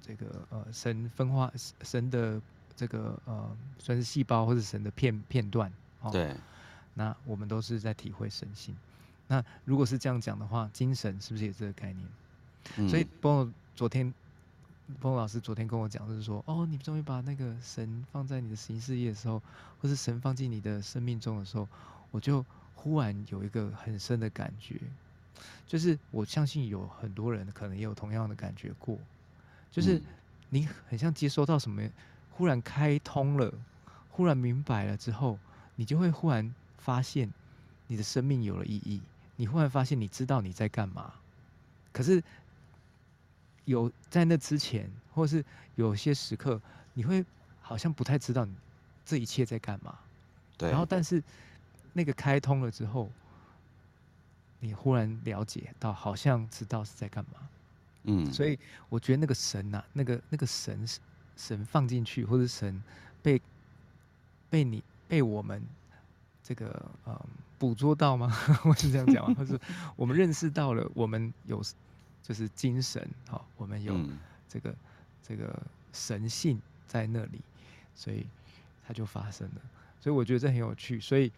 [0.01, 2.41] 这个呃神分化神的
[2.75, 5.71] 这个呃算是细胞或者神的片片段。
[6.01, 6.33] 哦、对。
[6.93, 8.75] 那我们都是在体会神性。
[9.27, 12.07] 那如果是这样讲的话，精神是不是也是这个概念？
[12.77, 14.13] 嗯、所以，包括昨天。
[14.99, 19.41] 波老师昨天跟我讲，就是说，哦，你终于把那个神放在你的行事业的时候，
[19.79, 21.67] 或是神放进你的生命中的时候，
[22.09, 24.81] 我就忽然有一个很深的感觉，
[25.67, 28.97] 就是我相信有很多人可能也有同样的感觉过，
[29.71, 30.01] 就是
[30.49, 31.87] 你很像接收到什么，
[32.31, 33.53] 忽然开通了，
[34.09, 35.37] 忽然明白了之后，
[35.75, 37.31] 你就会忽然发现
[37.87, 39.01] 你的生命有了意义，
[39.35, 41.13] 你忽然发现你知道你在干嘛，
[41.93, 42.23] 可是。
[43.69, 46.59] 有在那之前，或是有些时刻，
[46.95, 47.23] 你会
[47.61, 48.55] 好像不太知道你
[49.05, 49.95] 这一切在干嘛。
[50.57, 50.71] 对。
[50.71, 51.23] 然后，但是
[51.93, 53.11] 那个开通了之后，
[54.59, 57.47] 你忽然了解到，好像知道是在干嘛。
[58.05, 58.33] 嗯。
[58.33, 58.57] 所以
[58.89, 60.87] 我觉得那个神呐，那个那个神
[61.37, 62.81] 神放进去，或者神
[63.21, 63.39] 被
[64.49, 65.61] 被你被我们
[66.43, 67.15] 这个嗯
[67.59, 68.35] 捕捉到吗？
[68.65, 69.35] 我是这样讲吗？
[69.37, 69.59] 或是
[69.95, 71.61] 我们认识到了，我们有。
[72.29, 73.91] 就是精神，好，我们有
[74.47, 74.75] 这个、嗯、
[75.23, 75.59] 这个
[75.91, 77.41] 神性在那里，
[77.95, 78.23] 所以
[78.85, 79.61] 它就发生了。
[79.99, 80.99] 所以我觉得这很有趣。
[80.99, 81.31] 所以，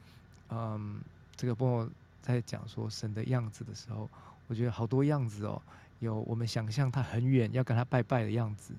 [0.50, 1.00] 嗯，
[1.38, 1.90] 这个朋友
[2.22, 4.10] 在讲说神的样子的时候，
[4.48, 5.62] 我觉得好多样子哦，
[6.00, 8.74] 有我们想象他很远要跟他拜拜的样子，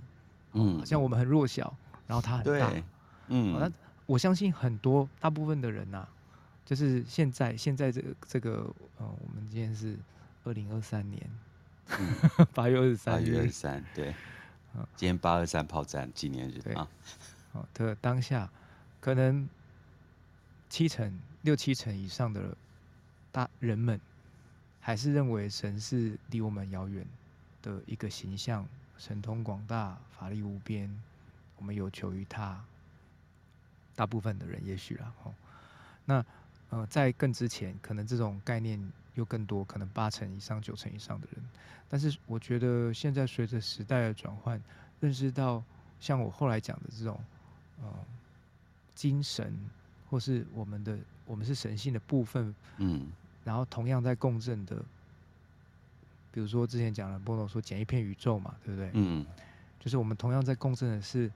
[0.52, 1.74] 嗯，好像我们很弱小，
[2.06, 2.70] 然后他很大，
[3.28, 3.72] 嗯，那
[4.04, 6.08] 我相信很多大部分的人呐、啊，
[6.66, 9.96] 就是现在现在这个这个，呃、嗯，我们今天是
[10.44, 11.18] 二零二三年。
[12.54, 14.14] 八、嗯、月二十三，八月二十三，对，
[14.96, 16.88] 今天八二三炮战纪念日啊，
[17.52, 18.50] 好的当下，
[19.00, 19.48] 可能
[20.70, 22.56] 七成六七成以上的
[23.30, 24.00] 大人们，
[24.80, 27.06] 还是认为神是离我们遥远
[27.60, 28.66] 的一个形象，
[28.96, 30.90] 神通广大，法力无边，
[31.58, 32.64] 我们有求于他。
[33.94, 35.34] 大部分的人也许啦，哦，
[36.06, 36.24] 那
[36.70, 38.92] 呃，在更之前，可能这种概念。
[39.14, 41.44] 又更多，可能八成以上、九成以上的人，
[41.88, 44.58] 但是我觉得现在随着时代的转换，
[45.00, 45.62] 认识到
[46.00, 47.20] 像我后来讲的这种，
[47.82, 47.92] 呃，
[48.94, 49.52] 精神
[50.08, 53.08] 或是我们的我们是神性的部分，嗯，
[53.44, 54.76] 然后同样在共振的，
[56.32, 58.90] 比如说之前讲了波罗说捡一片宇宙嘛，对不对？
[58.94, 59.26] 嗯，
[59.78, 61.30] 就是我们同样在共振的是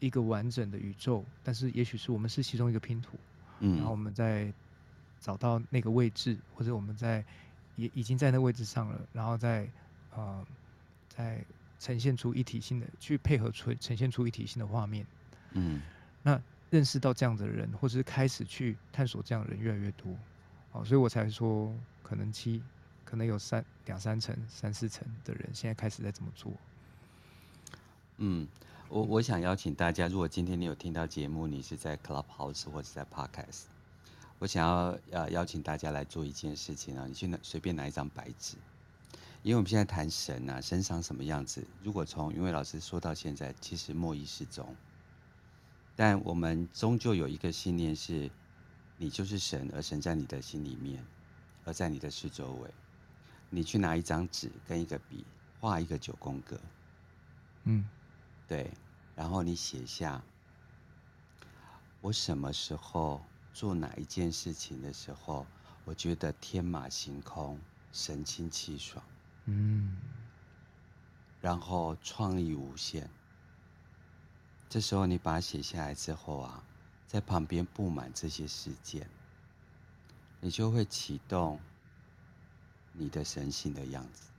[0.00, 3.18] 一个完整的宇宙，但是也许是我们是其中一个拼图，
[3.60, 4.50] 嗯，然后我们在。
[5.22, 7.24] 找到那个位置，或者我们在
[7.76, 9.66] 也已经在那个位置上了，然后再
[10.14, 10.44] 呃
[11.08, 11.42] 再
[11.78, 15.06] 呈现出一体性的，去配合出呈现出一体性的画面。
[15.52, 15.80] 嗯，
[16.22, 16.38] 那
[16.70, 20.14] 认识到这样的人，或者是开始去探索这样的人越来越多，
[20.72, 22.62] 哦，所以我才说可能七，
[23.04, 26.52] 可能有三两三层、三四层的人现在开始在这么做。
[28.18, 28.46] 嗯，
[28.88, 33.64] 我我想邀请大家，如果今天你有听到节目，你是在 Clubhouse 或者在 Podcast，
[34.42, 38.56] 我想要呃邀请大家来做一件事情啊，你去拿随便拿一张白纸，
[39.44, 41.64] 因为我们现在谈神啊，神长什么样子？
[41.80, 44.74] 如果从云伟老师说到现在，其实莫一是中，
[45.94, 48.28] 但我们终究有一个信念是，
[48.96, 51.06] 你就是神，而神在你的心里面，
[51.64, 52.68] 而在你的四周围，
[53.48, 55.24] 你去拿一张纸跟一个笔，
[55.60, 56.58] 画一个九宫格，
[57.62, 57.88] 嗯。
[58.48, 58.72] 对，
[59.14, 60.20] 然后你写下，
[62.00, 65.46] 我什么时候做哪一件事情的时候，
[65.84, 67.58] 我觉得天马行空、
[67.92, 69.04] 神清气爽，
[69.44, 69.96] 嗯，
[71.40, 73.08] 然后创意无限。
[74.68, 76.64] 这时候你把它写下来之后啊，
[77.06, 79.06] 在旁边布满这些事件，
[80.40, 81.60] 你就会启动
[82.92, 84.30] 你的神性的样子。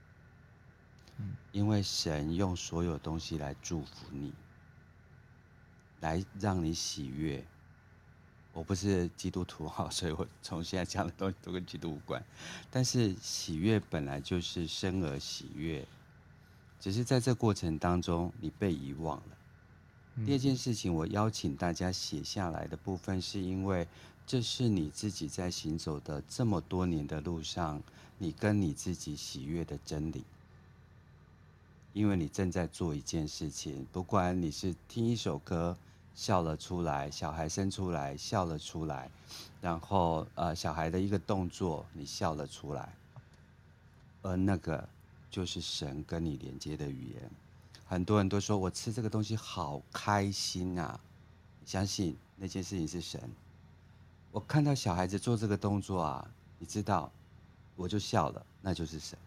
[1.52, 4.34] 因为神用所有东西来祝福你，
[6.00, 7.46] 来让你喜悦。
[8.54, 12.24] 我不是基督徒哈，所以我从现在讲的东西都跟基督无关。
[12.70, 15.86] 但是喜悦本来就是生而喜悦，
[16.80, 20.24] 只是在这过程当中你被遗忘了。
[20.24, 23.88] 第二件事情，我邀请大家写下来的部分，是因为
[24.24, 27.82] 这是你自己在行走的这么多年的路上，
[28.18, 30.24] 你跟你自己喜悦的真理。
[31.92, 35.76] 因为你正在做一件事情，不管你是听一首歌
[36.14, 39.10] 笑了出来，小孩生出来笑了出来，
[39.60, 42.94] 然后呃小孩的一个动作你笑了出来，
[44.22, 44.88] 而那个
[45.30, 47.30] 就是神跟你连接的语言。
[47.84, 50.98] 很多人都说我吃这个东西好开心啊，
[51.66, 53.20] 相信那件事情是神。
[54.30, 57.10] 我看到小孩子做这个动作啊，你知道，
[57.76, 59.18] 我就笑了，那就是神。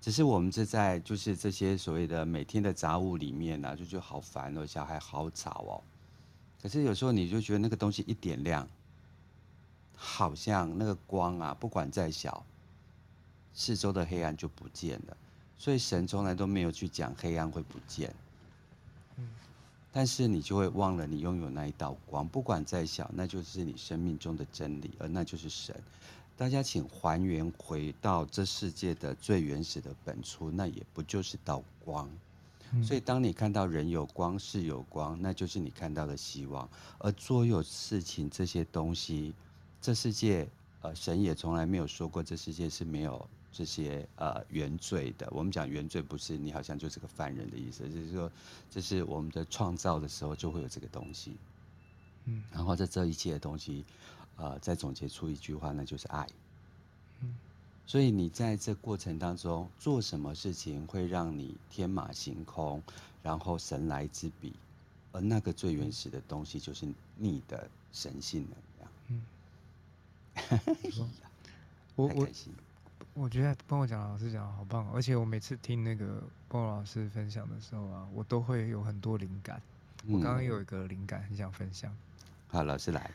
[0.00, 5.82] 只是我们这在就是这些所谓的每天的杂物里面呢、啊，就觉得好烦哦，小孩好吵哦。
[6.62, 8.66] 可是有时候你就觉得那个东西一点亮，
[9.94, 12.44] 好像那个光啊，不管再小，
[13.52, 15.16] 四周的黑暗就不见了。
[15.58, 18.14] 所以神从来都没有去讲黑暗会不见。
[19.92, 25.74] 但是你就会忘了你拥有那一道光，不管再小，那就是你生命中的真理，而那就是神。
[26.40, 32.08] 大家请还原回到这世界的最原始的本初，那也不就是道光。
[32.82, 36.66] 所以当你看到人有光，事有光，那就是你看到的希望。
[36.96, 39.34] 而所有事情这些东西，
[39.82, 40.48] 这世界
[40.80, 45.28] 呃神也从来没有说过这世界是没有这些呃原罪的。
[45.32, 48.32] 我们讲原罪不是你好像就是个犯人的意思，就是说
[48.70, 51.36] 这是我们的创造的时候就会有这个东西。
[52.24, 53.84] 嗯，然后在这一切的东西。
[54.40, 56.26] 呃，再总结出一句话，那就是爱。
[57.20, 57.36] 嗯，
[57.86, 62.82] 所以你在这过程当中做什么事情会让你天马行空，
[63.22, 64.54] 然后神来之笔，
[65.12, 68.90] 而那个最原始的东西就是你的神性能量。
[69.08, 69.22] 嗯，
[71.96, 72.28] 我我
[73.12, 79.60] 我觉得帮我讲老师讲的好棒，而且我每次听那个波老师分享的时候啊，我都会有很多灵感。
[80.08, 81.94] 我刚刚有一个灵感很想分享。
[82.48, 83.10] 好，老师来。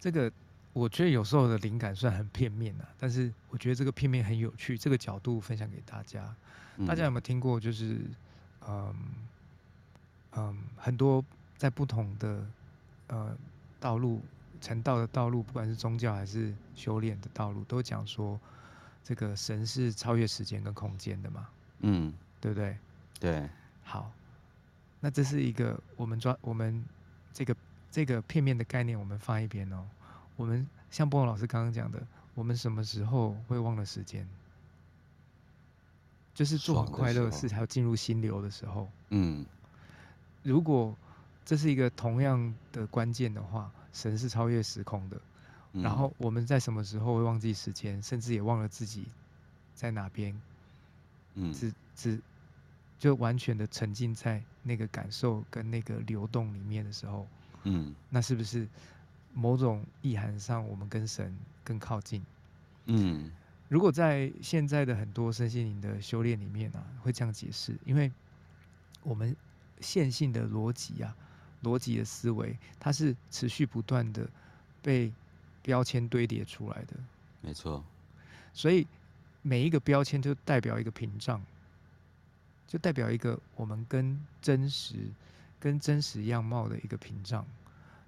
[0.00, 0.32] 这个。
[0.76, 6.36] 我觉得有时候的灵感算很片面啊，但是我觉得这个片面很有趣，这个角度分享给大家。
[6.86, 7.58] 大家有没有听过？
[7.58, 7.98] 就是，
[8.68, 8.94] 嗯
[10.32, 11.24] 嗯，很多
[11.56, 12.46] 在不同的
[13.06, 13.34] 呃
[13.80, 14.20] 道路、
[14.60, 18.38] 成道的道路，不管是宗教还是修炼的道路，都讲说
[19.02, 21.48] 这个神是超越时间跟空间的嘛。
[21.80, 22.76] 嗯，对不对？
[23.18, 23.48] 对。
[23.82, 24.12] 好，
[25.00, 26.84] 那这是一个我们抓我们
[27.32, 27.56] 这个
[27.90, 29.82] 这个片面的概念，我们放一边哦。
[30.36, 34.26] 我们像波老师刚刚讲的，我们什么时候会忘了时间？
[36.34, 38.90] 就是做很快乐的事，还要进入心流的时候。
[39.08, 39.46] 嗯，
[40.42, 40.94] 如果
[41.46, 45.18] 这是一个同样的关键的话，神是超越时空的。
[45.72, 49.06] 然后我们在什么时候会忘记时间，甚至也忘了自己
[49.74, 50.38] 在哪边？
[51.34, 52.20] 嗯，只只
[52.98, 57.26] 就完全的沉浸在那个感受跟那个流动里面的时候，
[57.64, 58.68] 嗯，那是不是？
[59.38, 62.24] 某种意涵上，我们跟神更靠近。
[62.86, 63.30] 嗯，
[63.68, 68.10] 如果在现在的很多身心灵的修炼里面呢、啊，会这样解释，因为
[69.02, 69.36] 我们
[69.80, 71.14] 线性的逻辑啊，
[71.62, 74.26] 逻辑的思维，它是持续不断的
[74.80, 75.12] 被
[75.60, 76.96] 标签堆叠出来的。
[77.42, 77.84] 没错。
[78.54, 78.86] 所以
[79.42, 81.42] 每一个标签就代表一个屏障，
[82.66, 84.94] 就代表一个我们跟真实
[85.60, 87.44] 跟真实样貌的一个屏障。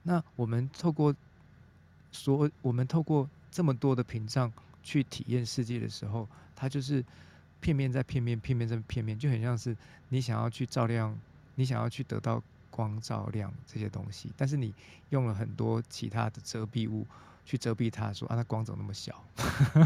[0.03, 1.15] 那我们透过
[2.13, 6.27] 说，我们透过这么多的屏障去体验世界的时候，
[6.57, 7.05] 它就是
[7.61, 9.77] 片面在片面，片面在片面，就很像是
[10.09, 11.17] 你想要去照亮，
[11.57, 14.73] 你想要去得到光照亮这些东西，但是你
[15.11, 17.07] 用了很多其他的遮蔽物
[17.45, 19.25] 去遮蔽它，说啊，那光怎么那么小？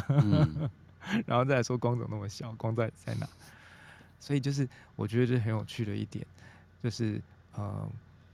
[0.09, 0.71] 嗯、
[1.27, 2.53] 然后再来说光怎么那么小？
[2.53, 3.29] 光在在哪？
[4.21, 6.25] 所以就是我觉得这很有趣的一点，
[6.83, 7.21] 就是
[7.55, 7.91] 呃，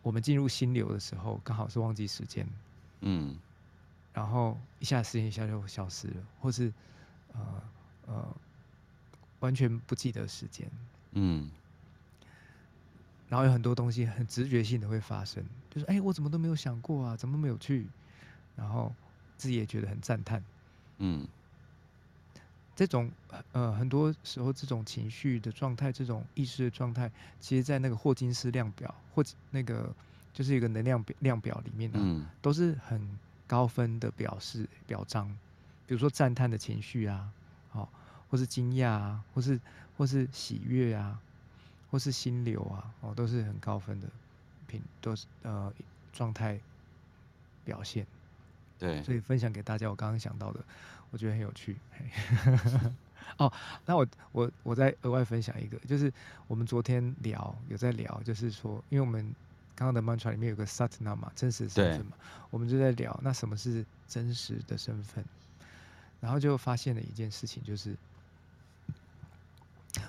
[0.08, 2.48] 我们进入心流的时候，刚好是忘记时间，
[3.02, 3.36] 嗯，
[4.14, 6.72] 然后一下时间一下就消失了，或是
[7.34, 7.62] 呃
[8.06, 8.36] 呃
[9.40, 10.66] 完全不记得时间，
[11.12, 11.50] 嗯，
[13.28, 17.86] 然后有很多东西很直觉性的会发生，就是哎，我怎么都没有想过啊，怎么没有去，
[18.56, 18.90] 然后
[19.36, 20.42] 自己也觉得很赞叹，
[20.96, 21.28] 嗯。
[22.78, 23.10] 这种
[23.50, 27.10] 呃，很多时候这种情绪的状态，这种意识的状态，
[27.40, 29.92] 其实，在那个霍金斯量表或那个
[30.32, 33.18] 就是一个能量表量表里面呢、啊，嗯、都是很
[33.48, 35.26] 高分的表示表彰。
[35.88, 37.28] 比如说赞叹的情绪啊，
[37.72, 37.88] 哦，
[38.30, 39.58] 或是惊讶啊，或是
[39.96, 41.20] 或是喜悦啊，
[41.90, 44.06] 或是心流啊，哦，都是很高分的
[44.68, 45.72] 品，都是呃
[46.12, 46.60] 状态
[47.64, 48.06] 表现。
[48.78, 50.64] 对，所以分享给大家，我刚刚想到的。
[51.10, 51.74] 我觉得很有趣。
[53.38, 53.50] 哦，
[53.86, 56.12] 那我我我再额外分享一个，就是
[56.46, 59.22] 我们昨天聊有在聊，就是说，因为我们
[59.74, 62.12] 刚刚的 mantra 里面有个 Satnam 嘛，真实的身份嘛，
[62.50, 65.24] 我们就在聊，那什么是真实的身份？
[66.20, 67.96] 然后就发现了一件事情，就是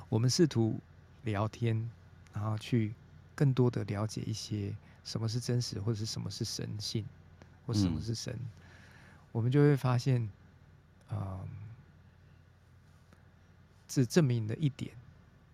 [0.09, 0.79] 我们试图
[1.23, 1.89] 聊天，
[2.33, 2.93] 然后去
[3.35, 7.05] 更多的了解一些什么是真实，或者是什么是神性，
[7.69, 8.49] 或什么是神，嗯、
[9.31, 10.27] 我们就会发现。
[11.11, 11.39] 嗯，
[13.87, 14.91] 只证明了一点，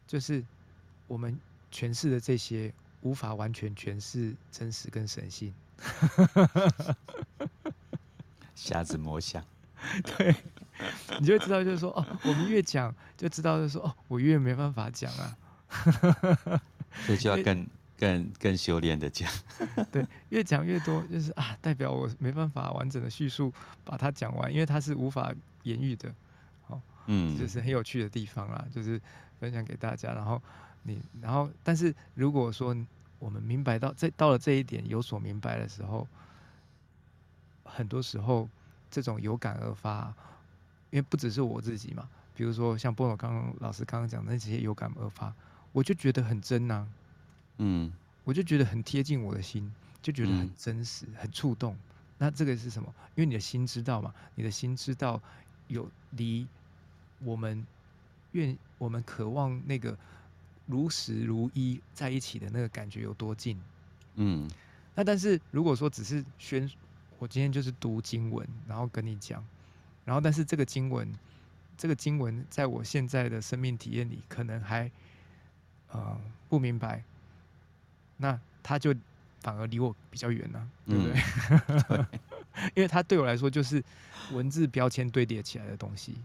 [0.05, 0.43] 就是
[1.07, 1.39] 我们
[1.71, 5.53] 诠释的这些无法完全诠释真实跟神性。
[8.53, 9.41] 瞎子摸象，
[10.03, 10.35] 对，
[11.21, 15.37] 你就会知道，就是说，哦，我们越讲就知道，就是说，哦，我越没办法讲啊。
[17.05, 17.65] 所以就要更。
[18.05, 19.27] 更更修炼的讲，
[19.91, 23.51] 对，越讲越多，就是啊，代表我没办法完整的叙述
[23.83, 25.33] 把它讲完，因为它是无法
[25.63, 26.13] 言喻的，
[26.67, 29.01] 好，嗯，就是很有趣的地方啦，就是
[29.39, 30.13] 分享给大家。
[30.13, 30.39] 然后
[30.83, 32.75] 你，然后，但是如果说
[33.17, 36.07] 我们明白到这到了这一点有所明白的时候，
[37.63, 38.47] 很多时候
[38.91, 40.13] 这种有感而发，
[40.91, 45.33] 因为不只是我自己嘛，比如说像波罗刚刚老师刚刚讲的那些有感而发，
[45.71, 46.87] 我就觉得很真呐、啊。
[47.57, 47.91] 嗯，
[48.23, 51.75] 我就觉得很贴近我的心，就觉得很真实，嗯、很触动。
[52.17, 52.93] 那这个是什么？
[53.15, 55.21] 因为你的心知道嘛，你的心知道
[55.67, 56.47] 有离
[57.19, 57.65] 我们
[58.31, 59.97] 愿我们渴望那个
[60.65, 63.59] 如实如一在一起的那个感觉有多近。
[64.15, 64.49] 嗯，
[64.95, 66.69] 那但是如果说只是宣，
[67.19, 69.45] 我今天就是读经文，然后跟你讲，
[70.05, 71.13] 然后但是这个经文，
[71.77, 74.89] 这个经文在我现在的生命体验里，可能还
[75.91, 77.03] 呃不明白。
[78.17, 78.93] 那他就
[79.41, 81.13] 反而离我比较远呢，对不对？
[81.67, 82.05] 嗯、对
[82.75, 83.83] 因为他对我来说就是
[84.31, 86.15] 文字标签堆叠起来的东西。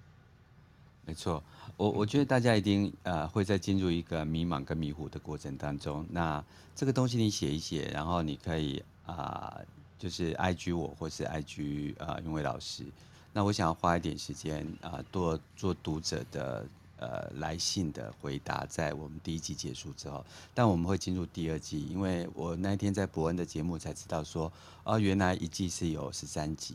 [1.05, 1.43] 没错，
[1.77, 6.07] 我我觉得大家一定呃会在进入一个迷茫跟迷糊的过程当中。
[6.11, 6.43] 那
[6.75, 9.67] 这个东西你写一写，然后你可以啊、呃，
[9.99, 12.85] 就是 I G 我或是 I G 啊云伟老师。
[13.33, 16.67] 那我想要花一点时间啊、呃，多做读者的。
[17.01, 20.23] 呃，来信的回答在我们第一季结束之后，
[20.53, 24.53] 但我们会进入第二季，因为我那天在伯恩的节目才知道说，
[24.85, 26.75] 哦，原来一季是有十三集，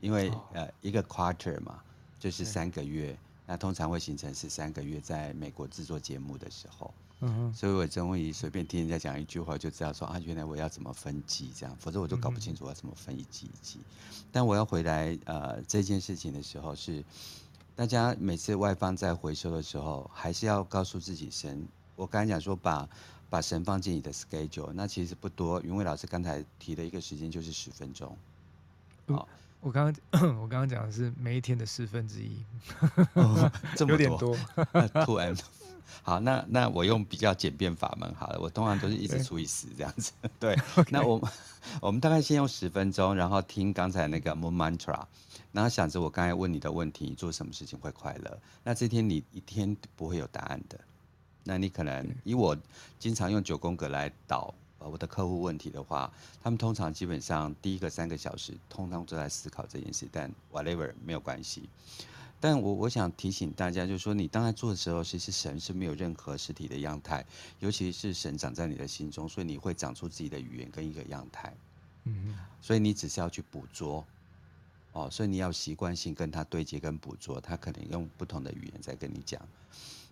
[0.00, 1.82] 因为呃一个 quarter 嘛，
[2.18, 3.14] 就是三个月，
[3.44, 13.80] 那通常会形成十三个月，在美国制作节目的时候，嗯哼，所以我终于随便听人家讲一句话就知道说啊，原来我要怎么分级这样，否则我就搞不清楚我要怎么分一季一季。
[14.32, 17.04] 但我要回来呃这件事情的时候是。
[17.78, 21.64] 大家每次外放在回收的时候，还是要告诉自己神。
[21.94, 22.88] 我刚才讲说把，把
[23.30, 25.62] 把神放进你的 schedule，那其实不多。
[25.62, 28.18] 云伟老师刚才提的一个时间就是十分钟。
[29.06, 29.28] 好，
[29.60, 32.44] 我刚刚 我刚刚讲的是每一天的四分之一，
[33.14, 34.36] 哦、 这么多有点多。
[35.04, 35.32] 突然，
[36.02, 40.10] 好，那那我用比较简便法门好了，我通常都是一直除以十这样子。
[40.40, 40.88] 对，Okay.
[40.90, 41.30] 那我们
[41.80, 45.04] 我们大概先用十分钟，然后听刚才那个 Moon Mantra。
[45.52, 48.38] 然后想着我刚才问你的问题，你做什么事情会快乐？
[48.62, 50.78] 那这天你一天不会有答案的。
[51.44, 52.56] 那你可能以我
[52.98, 61.68] 经常用九宫格来导呃我的客户问题的话，他们通常基本上第一个三个小时通常都在思考这件事，但 whatever 没有关系。
[62.40, 67.26] 但我我想提醒大家，就是说，你当在做的时候，其实神是没有任何实体的样态，
[67.58, 71.52] 尤其是神长在你的心中，所以你会长出自己的语言跟一个样态。
[72.04, 74.06] 嗯，所以你只是要去捕捉，
[74.92, 79.40] 哦，所以你要习惯性跟他对接跟捕捉，他可能用不同的语言在跟你讲。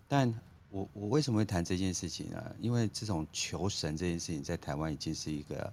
[0.09, 0.33] 但
[0.71, 2.57] 我我为什么会谈这件事情呢？
[2.61, 5.73] 因为这种求神这件事情在台湾已经是一个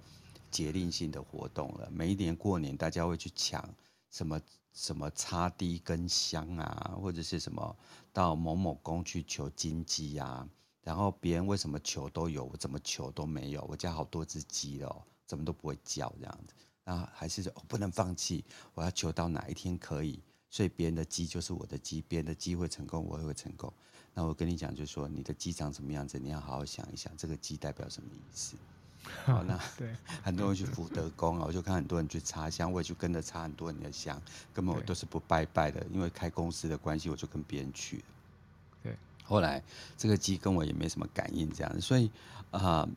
[0.50, 3.68] 节令性的活动了，每一年过年大家会去抢
[4.10, 4.40] 什么。
[4.76, 7.78] 什么插第一根香啊，或者是什么
[8.12, 10.50] 到某某宫去求金鸡啊，
[10.82, 13.64] 然后别人为什么求都有，我怎么求都没有？
[13.70, 16.56] 我家好多只鸡哦，怎么都不会叫这样子，
[16.86, 20.20] 那还是说、哦、不能放弃，我要求到哪一天可以，
[20.50, 23.72] 所以别人的鸡就是我的鸡，别人的鸡会成功，我也会成功。
[24.14, 28.56] 那我跟你讲，就是说你的鸡长什么样子，你要好好想一想，这个鸡代表什么意思。
[29.26, 34.22] 好，那 对很多人去福德宫啊，我就看很多人去插香，我也去跟着插很多人的香，
[34.54, 38.04] 根本我都是不拜拜的，因为开公司的关系，我就跟别人去。
[38.82, 39.62] 对，后来
[39.98, 42.10] 这个鸡跟我也没什么感应，这样子，所以
[42.52, 42.90] 啊、呃，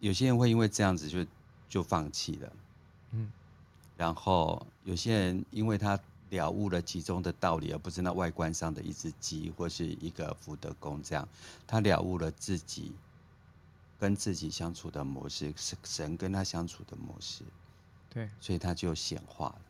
[0.00, 1.24] 有些人会因为这样子就
[1.68, 2.52] 就放弃了，
[3.12, 3.30] 嗯，
[3.96, 5.98] 然后有些人因为他
[6.30, 11.28] 了悟了其中的道理，而不是那外观上的一只鸡或是一个福德宫这样，
[11.66, 12.92] 他了悟了自己。
[14.00, 17.42] 跟自己相处的模式，是神跟他相处的模式，
[18.08, 19.60] 对，所以他就显化了。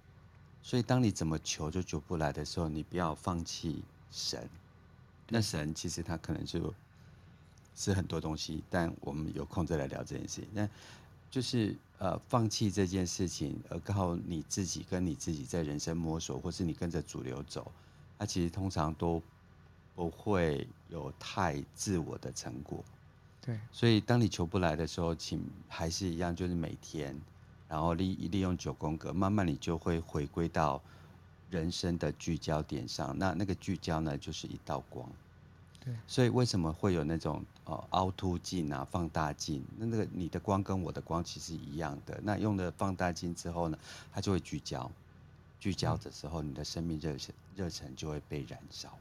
[0.62, 4.46] 所以当你怎么求就求不来的时候，你不要放弃神。
[5.30, 6.74] 那神其实他可能就
[7.74, 10.48] 是很多东西，但我们有空再来聊这件事情。
[10.52, 10.68] 那
[11.30, 17.72] 就是呃，放弃这件事情，而靠你自己跟你自己在人生摸索，或是你跟着主流走，
[18.16, 19.20] 那其实通常都
[19.96, 22.84] 不会有太自我的成果。
[23.40, 27.20] 对，所以当你求不来的时候，请还是一样，就是每天，
[27.68, 30.80] 然后利利用九宫格，慢慢你就会回归到
[31.50, 33.18] 人生的聚焦点上。
[33.18, 35.10] 那那个聚焦呢，就是一道光。
[35.84, 39.62] 对，所以为什么会有那种呃凹凸镜啊、放大镜？
[39.76, 42.18] 那那个你的光跟我的光其实一样的。
[42.24, 43.78] 那用了放大镜之后呢，
[44.12, 44.90] 它就会聚焦。
[45.60, 47.16] 聚焦的时候，你的生命热
[47.54, 48.96] 热忱就会被燃烧。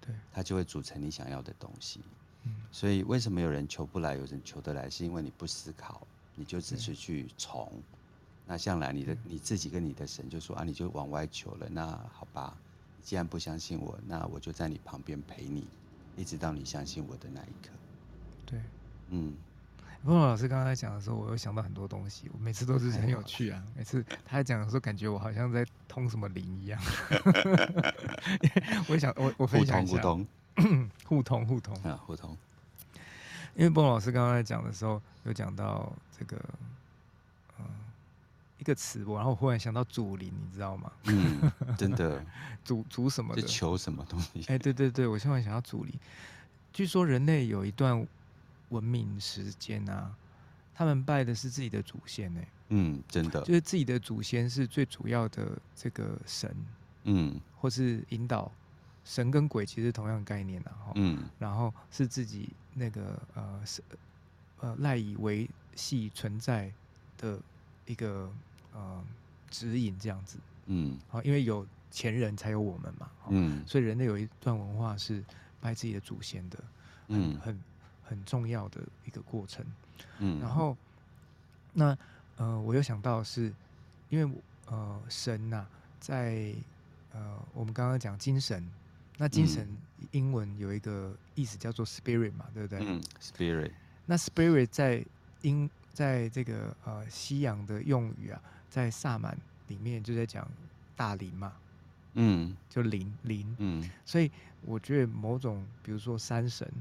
[0.00, 2.00] 对，它就会组成你想要的东西。
[2.44, 4.90] 嗯所以为什么有人求不来，有人求得来？
[4.90, 7.70] 是因为你不思考，你就只是去从。
[8.44, 11.68] 那向来你的你自己跟你的神就说啊，你就往外求了。
[11.70, 12.56] 那好吧，
[12.98, 15.68] 你既然不相信我，那我就在你旁边陪你，
[16.16, 17.70] 一直到你相信我的那一刻。
[18.46, 18.60] 对，
[19.10, 19.34] 嗯。
[20.04, 22.28] 不过老师刚刚在讲的时候，我又想到很多东西。
[22.34, 26.80] 我每次都是很有趣啊， 每次他在讲的时候，感觉我好像在通什么灵一样。
[28.90, 29.94] 我想我我分享一下。
[31.06, 32.36] 互通互通 啊，互通。
[33.54, 36.36] 因为波老师刚刚在讲的时候，有讲到这个，
[37.60, 37.64] 嗯，
[38.58, 40.90] 一个词，我然后忽然想到祖灵，你知道吗？
[41.04, 42.24] 嗯，真的，
[42.64, 43.42] 祖祖什么的？
[43.42, 44.40] 求什么东西？
[44.48, 45.94] 哎、欸，对对对，我现在想到祖灵。
[46.72, 48.04] 据说人类有一段
[48.72, 50.12] 文明时间啊，
[50.74, 52.40] 他们拜的是自己的祖先呢。
[52.68, 56.56] 嗯，真的，就是自己的祖先是最主要的这个神，
[57.04, 58.50] 嗯，或是引导。
[59.04, 63.82] 神跟鬼其实同样概念啊，嗯，然后是自己那个呃是
[64.60, 66.72] 呃赖以维系存在
[67.18, 67.36] 的
[67.84, 68.32] 一个
[68.72, 69.04] 呃
[69.50, 75.24] 指引这样子，嗯，好，因为有前人才有我们嘛，嗯，所以人类有一段文化是
[75.60, 76.64] 拜自己的祖先的，
[77.08, 77.60] 嗯，很
[78.12, 79.64] 很重要的一个过程，
[80.18, 80.76] 嗯，然后
[81.72, 81.96] 那
[82.36, 83.52] 呃我又想到是
[84.08, 86.54] 因为呃神呐、啊、在
[87.12, 88.64] 呃我们刚刚讲精神。
[89.18, 89.68] 那精神
[90.10, 92.80] 英文有一个意思叫做 spirit 嘛，对不对？
[92.82, 93.70] 嗯，spirit。
[94.06, 95.04] 那 spirit 在
[95.42, 99.38] 英在这个呃西洋的用语啊，在萨满
[99.68, 100.48] 里面就在讲
[100.96, 101.52] 大灵嘛，
[102.14, 103.88] 嗯，就灵灵，嗯。
[104.04, 104.28] 所以
[104.62, 106.72] 我觉得某种，比如说山神，好，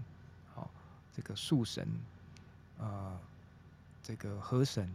[1.22, 1.88] 这个树神，
[2.80, 3.16] 呃，
[4.02, 4.90] 这个河神，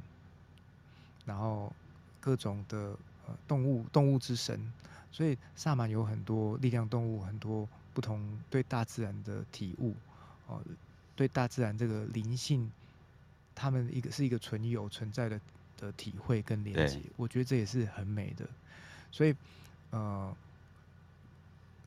[1.24, 1.72] 然后
[2.20, 2.96] 各种的
[3.28, 4.60] 呃动物动物之神。
[5.12, 9.94] 所以萨满有很多力量动物，很多不同对大自然的体悟，
[10.48, 10.60] 哦，
[11.14, 12.70] 对大自然这个灵性，
[13.54, 15.40] 他们一个是一个存有存在的
[15.78, 18.44] 的体会跟连接，我觉得这也是很美的。
[19.12, 19.34] 所以，
[19.90, 20.36] 呃，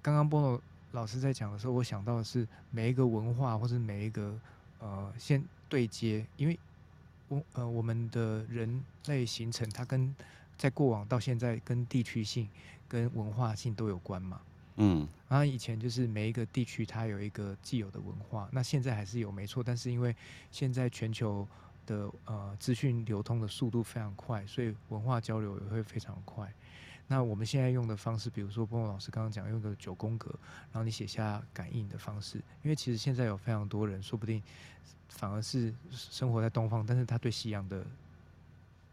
[0.02, 0.62] 刚刚波诺
[0.92, 4.40] 老师在讲的时候，我想到的是每一个文化或是每一个
[4.80, 6.60] 呃先对接，因为
[7.28, 10.16] 我呃我们的人类形成，它跟
[10.58, 12.48] 在过往到现在跟地区性。
[12.90, 14.42] 跟文化性都有关嘛，
[14.78, 20.16] 嗯，然后以前就是每一个地区它有一个既有的文化，那现在还是有没错，但是因为
[20.50, 21.48] 现在全球
[21.86, 26.52] 的呃资讯流通的速度非常快，所以文化交流也会非常快。
[27.12, 30.30] 那我们现在用的方式，比如说波波老师刚刚讲用个九宫格，
[30.72, 34.40] 然后你写下感应的方式，因为其实现在有非常多人，说不定
[35.08, 37.84] 反而是生活在东方，但是他对西洋的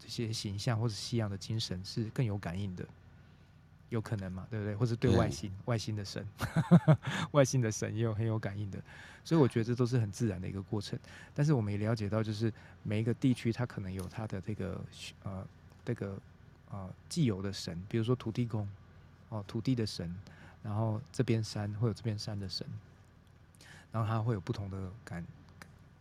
[0.00, 2.88] 这些形象或者西洋的精神是更有感应的，
[3.90, 4.46] 有可能嘛？
[4.48, 4.74] 对不对？
[4.74, 6.26] 或者对外星、外星的神、
[7.32, 8.82] 外星的神也有很有感应的，
[9.24, 10.98] 所以我觉得这都是很自然的一个过程。
[11.34, 12.50] 但是我们也了解到，就是
[12.82, 14.80] 每一个地区它可能有它的这个
[15.22, 15.46] 呃
[15.84, 16.18] 这个。
[16.70, 18.68] 啊，既有的神，比如说土地公，
[19.28, 20.14] 哦，土地的神，
[20.62, 22.66] 然后这边山会有这边山的神，
[23.92, 25.24] 然后他会有不同的感，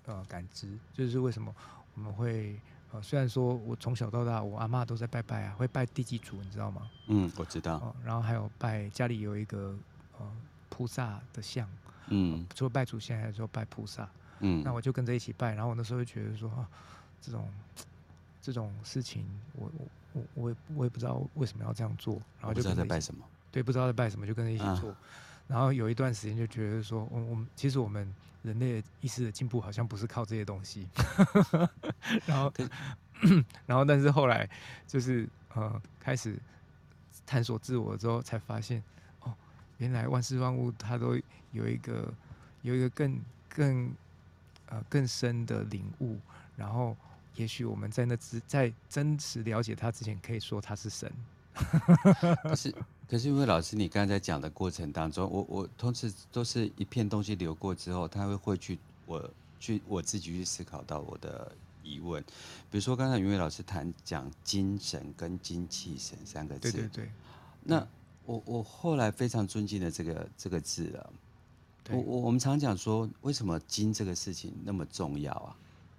[0.05, 1.53] 呃，感知，就是为什么
[1.93, 2.59] 我们会，
[2.91, 6.89] 呃，虽然说我从小到大，我阿妈都在拜拜啊，会拜地基主，你知道吗？
[7.07, 7.75] 嗯，我知道。
[7.75, 9.75] 哦，然后还有拜家里有一个
[10.17, 10.31] 呃
[10.69, 11.69] 菩萨的像，
[12.07, 14.09] 嗯，除了拜祖先，还有说拜菩萨，
[14.39, 16.67] 嗯，那我就跟着一起拜，然后我那时候就觉得说，啊，
[17.21, 17.47] 这种
[18.45, 19.87] 这种事情，我我。
[20.15, 24.89] 我我也我也不知道为什么要这样做，然后就不知道在拜什么，对，不知道在拜什么，就跟着一起做。
[24.91, 24.97] 啊、
[25.45, 28.09] 然后有一段时间就觉得说，我我们其实我们
[28.41, 30.87] 人类意识的进步好像不是靠这些东西。
[32.25, 32.53] 然后，
[33.67, 34.49] 然后但是后来
[34.87, 36.39] 就是呃开始
[37.25, 38.81] 探索自我之后，才发现
[39.19, 39.33] 哦，
[39.79, 41.19] 原来万事万物它都
[41.51, 42.13] 有一个
[42.61, 43.19] 有一个更
[43.49, 43.93] 更
[44.67, 46.17] 呃更深的领悟，
[46.55, 46.95] 然后。
[47.35, 51.11] 也许我们在那之在真实了解他之前，可以说他是神。
[52.43, 52.75] 可是，
[53.07, 61.49] 可是因为老师，你刚才在讲的过程当中，我我同时都是一片东西流过之后，他会会去我去我自己去思考到我的
[61.81, 62.21] 疑问。
[62.69, 67.09] 比如说刚才云伟老师谈讲精神跟精气神三个字，对对对。
[67.63, 67.87] 那
[68.25, 71.13] 我我后来非常尊敬的这个这个字了。
[71.85, 75.55] 对我我我们常讲说，为什么精这个事情那么重要啊？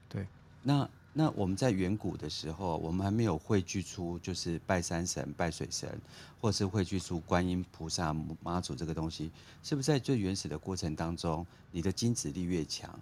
[0.08, 0.26] 对。
[0.62, 0.86] 那
[1.18, 5.98] 那我们在远古的时候，我们还没有汇聚出就是拜山神、拜水神，
[6.38, 13.00] 或是汇聚出观音菩萨、妈祖这个东西，是不是在最原始的过程当中，你的精子力越强，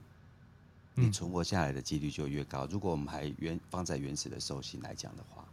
[0.95, 2.65] 你存活下来的几率就越高？
[2.67, 5.45] 嗯、如果我们还原放在原始的兽性来讲的话，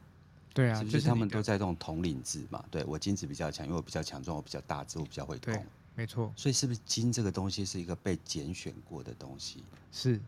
[0.54, 2.64] 对啊，是不是他们都在这种统领制嘛？
[2.70, 6.32] 对，我精子比较强，因为我比较强壮，我比较大只，我比较会动，没错。
[6.36, 9.64] 所以是不是精这个东西是一个被拣选过的东西？
[9.92, 10.22] 是。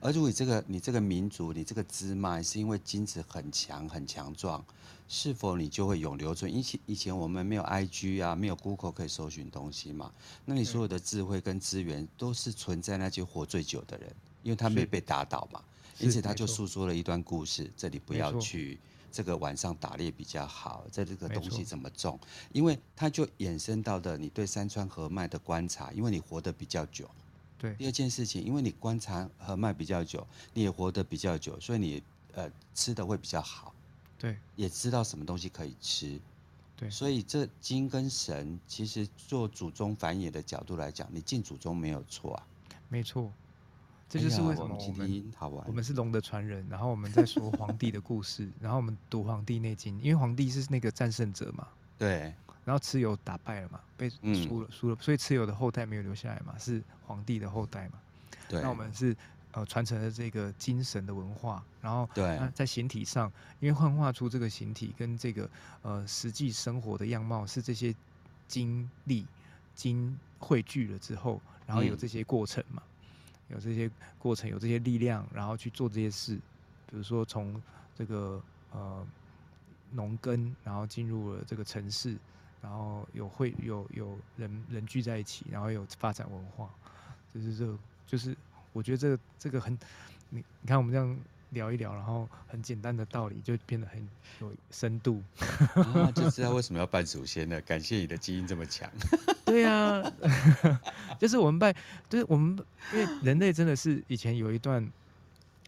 [0.00, 4.64] 而如果你这个你这个民族你这个支脉是因为精子很强很强壮，
[5.08, 6.52] 是否你就会永留存？
[6.54, 10.12] 以前以前我们没有 IG 啊，没有 Google 可以搜寻东西嘛，
[10.44, 15.60] 那你所有的智慧跟资源都是存在那些活最久的人，因为他没被打倒嘛，
[15.98, 17.68] 因此他就诉说了一段故事。
[17.76, 18.78] 这里不要去，
[19.10, 22.16] 这个晚上打猎比较好，在这个东西怎么种？
[22.52, 27.10] 因为他就衍生到的你对山川河脉的观察，因为你活得比较久。
[27.58, 32.02] 对，第二件事情，因为你观察和脉比较久，你也活得比较久，所以你
[32.34, 33.74] 呃吃的会比较好，
[34.16, 36.20] 对，也知道什么东西可以吃，
[36.76, 42.46] 对，所以这精跟神其实做祖宗繁衍的角度来讲，你敬祖宗没有错啊，
[42.88, 43.32] 没错，
[44.08, 51.66] 这就是为什么我们、哎、我们好玩，我们是龙的传人，然后我们在说皇帝的故事， 然后我们读《黄帝内经》，因为皇帝是那个战胜者嘛，
[51.98, 52.32] 对。
[52.68, 57.94] 然后蚩尤打败了嘛，被输了，输了，所以蚩尤的后代没有留下来嘛，是皇帝的后代嘛。
[58.46, 58.60] 对。
[58.60, 59.16] 那我们是
[59.52, 65.48] 呃传承了这个精神的文化，然后对，在形体上，因为幻化出这个形体跟这个
[65.80, 67.94] 呃实际生活的样貌是这些
[68.46, 69.24] 精力
[69.74, 72.82] 经汇聚了之后，然后有这些过程嘛，
[73.48, 76.34] 嗯、有这些过程，有这些力量，然后去做这些事，
[76.86, 77.62] 比如说从
[77.96, 78.42] 这个
[78.72, 79.06] 呃
[79.90, 82.14] 农耕，然后进入了这个城市。
[82.62, 86.68] 然后有会有有人人聚在一起，然后有发展文化，
[87.34, 88.36] 就是这个，就是
[88.72, 89.72] 我觉得这个这个很，
[90.30, 91.16] 你你看我们这样
[91.50, 94.06] 聊一聊，然后很简单的道理就变得很
[94.40, 95.22] 有深度，
[95.74, 97.60] 啊、就知道为 什么要拜祖先了。
[97.62, 98.90] 感谢你的基因这么强。
[99.44, 100.12] 对呀、啊，
[101.18, 101.72] 就是我们拜，
[102.08, 102.58] 就是我们
[102.92, 104.90] 因为人类真的是以前有一段。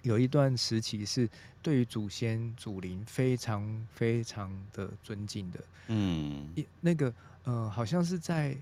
[0.03, 1.29] 有一段时期是
[1.63, 7.13] 对于祖先祖灵非常非常的尊敬的，嗯，一那个
[7.45, 8.57] 呃，好像是在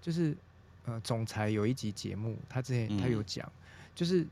[0.00, 0.36] 就是
[0.84, 4.26] 呃，总裁有一集节目，他之前他有讲，嗯、就是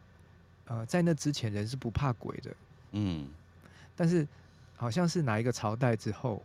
[0.66, 2.54] 呃，在那之前人是不怕鬼的，
[2.92, 3.28] 嗯，
[3.96, 4.26] 但是
[4.76, 6.42] 好像是哪一个朝代之后，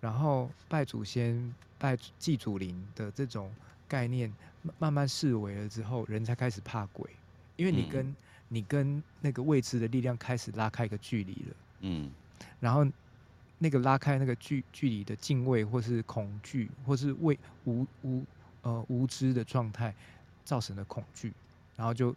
[0.00, 3.52] 然后拜祖先、拜祭祖灵的这种
[3.86, 4.32] 概念
[4.78, 7.08] 慢慢式微了之后，人才开始怕鬼，
[7.56, 8.16] 因为你跟、嗯
[8.52, 12.10] 你跟那个未知的力量开始拉开一个距离了，嗯，
[12.58, 12.84] 然后
[13.58, 18.24] 那个拉开那个距距离的敬畏，或是恐惧，或是畏无无
[18.62, 19.94] 呃无知的状态
[20.44, 21.32] 造成的恐惧，
[21.76, 22.12] 然后就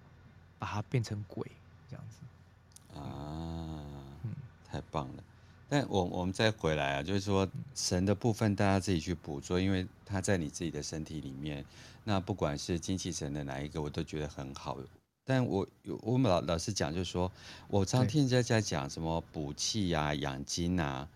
[0.58, 1.46] 把它变成鬼
[1.88, 3.86] 这样子，啊，
[4.24, 4.34] 嗯，
[4.66, 5.24] 太棒了。
[5.70, 11.64] 但我我们再回来啊，就是说神的部分，大家自己去捕捉，因为他在你自己的身体里面。
[12.04, 14.78] 那不管是精气神的哪一个，我都觉得很好。
[15.26, 15.66] 但我
[16.02, 17.32] 我们老老师讲，就是说
[17.68, 21.08] 我常听人家在讲什么补气呀、养精啊，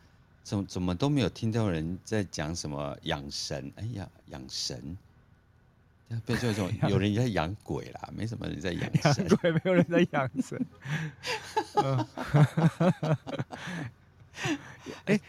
[0.43, 3.71] 怎么怎么都没有听到人在讲什么养神。
[3.75, 4.97] 哎呀，养神。
[6.25, 9.27] 变成一种 有人在养鬼啦，没什么人在养神。
[9.41, 10.65] 鬼没有人在养神。
[15.03, 15.19] 哎，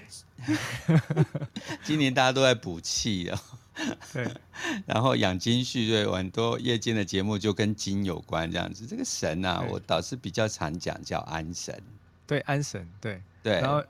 [1.82, 3.36] 今年大家都在补气哦。
[4.12, 4.28] 对。
[4.86, 8.86] 然后养精蓄锐，很多夜间的节目就跟精有关这样子。
[8.86, 11.80] 这个神啊，我倒是比较常讲叫安神。
[12.26, 13.60] 对，安神，对对。
[13.60, 13.82] 然后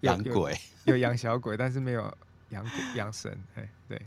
[0.00, 2.12] 养鬼，有养小鬼，但是没有
[2.50, 3.38] 养鬼养神。
[3.54, 4.02] 哎，对。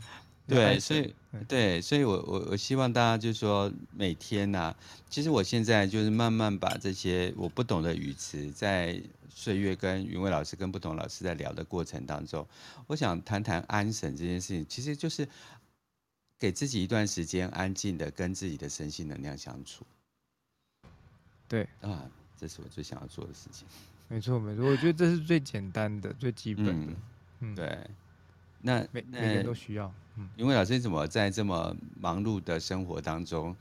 [0.46, 1.14] 对，所以
[1.48, 4.76] 对，所以我我我希望大家就是说每天呐、啊，
[5.08, 12.46] 其实我现在就是慢慢把这些我不懂的语词，在岁月跟云伟老师跟不同老师在聊的过程当中，
[12.86, 15.26] 我想谈谈安神这件事情，其实就是
[16.38, 19.86] 给自己一段时间安静的跟自己的身心能量相处。
[21.48, 22.04] 对啊，
[22.36, 23.66] 这是我最想要做的事情。
[24.08, 26.92] 没错没错，我觉得这是最简单的、最基本的。
[26.92, 26.96] 嗯，
[27.40, 27.90] 嗯对。
[28.60, 29.92] 那每每个人都需要。
[30.16, 33.56] 嗯，云伟老师怎么在这么忙碌的生活当中，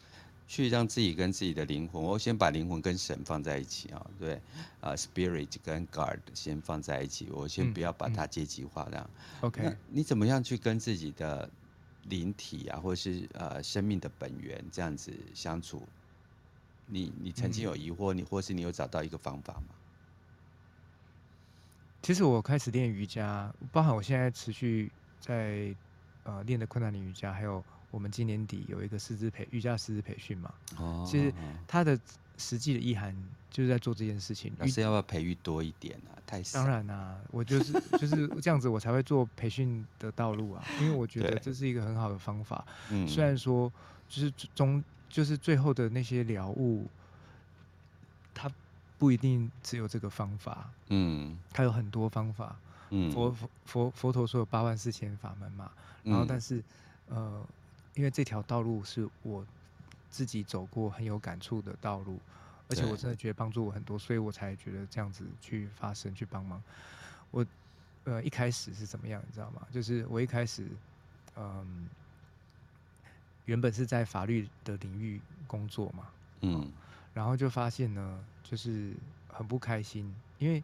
[0.47, 4.33] 去让自己跟自己的灵魂，我先把灵魂跟神放在一起啊，对，
[4.81, 9.09] 啊，spirit 跟 God 先放在一起，我先不要把它阶级化这样。
[9.41, 11.49] OK，、嗯、你怎么样去跟自己的
[12.09, 15.87] 灵体啊，或是呃生命的本源这样子相处？
[16.87, 19.75] 你你曾经有疑惑，你或是你有找到一个方法吗？
[22.01, 24.91] 其实我开始练瑜伽，包含我现在持续
[25.21, 25.73] 在
[26.23, 30.53] 呃练的困难里瑜伽，还有我们今年底有一个师资培瑜伽师资培训嘛。
[30.77, 31.05] 哦。
[31.07, 31.33] 其实
[31.67, 31.99] 它的
[32.37, 33.15] 实际的意涵
[33.49, 34.53] 就是在做这件事情。
[34.57, 36.17] 老师要不要培育多一点啊？
[36.25, 36.41] 太。
[36.43, 40.63] 当然啊，我就是就是 这样子，我才会做培训的道路啊。
[40.79, 42.65] 因为我觉得这是一个很好的方法。
[42.89, 43.07] 嗯。
[43.07, 43.71] 虽然说
[44.09, 46.87] 就是中就是最后的那些了悟，
[48.33, 48.51] 它。
[49.01, 52.55] 不一定只有这个方法，嗯，它有很多方法，
[52.91, 55.71] 嗯，佛佛佛佛陀说有八万四千法门嘛，
[56.03, 56.57] 然后但是，
[57.09, 57.47] 嗯、呃，
[57.95, 59.45] 因为这条道路是我
[60.09, 62.19] 自己走过很有感触的道路，
[62.69, 66.61] 而且我真的觉得帮助我很多，所以我才觉得这样子去发声去帮忙。
[67.31, 67.45] 我
[68.03, 69.65] 呃一开始是怎么样，你知道吗？
[69.71, 70.63] 就是我一开始，
[71.35, 71.87] 嗯、
[73.03, 73.09] 呃，
[73.45, 76.07] 原本是在法律的领域工作嘛，
[76.41, 76.71] 嗯。
[77.13, 78.93] 然后就发现呢，就是
[79.27, 80.63] 很不开心，因为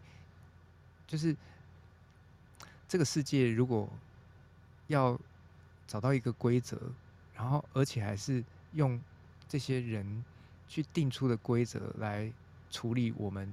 [1.06, 1.36] 就是
[2.88, 3.90] 这个世界如果
[4.88, 5.20] 要
[5.88, 6.78] 找到一个规则，
[7.34, 9.00] 然后而且还是用
[9.48, 10.24] 这些人
[10.68, 12.32] 去定出的规则来
[12.70, 13.52] 处理我们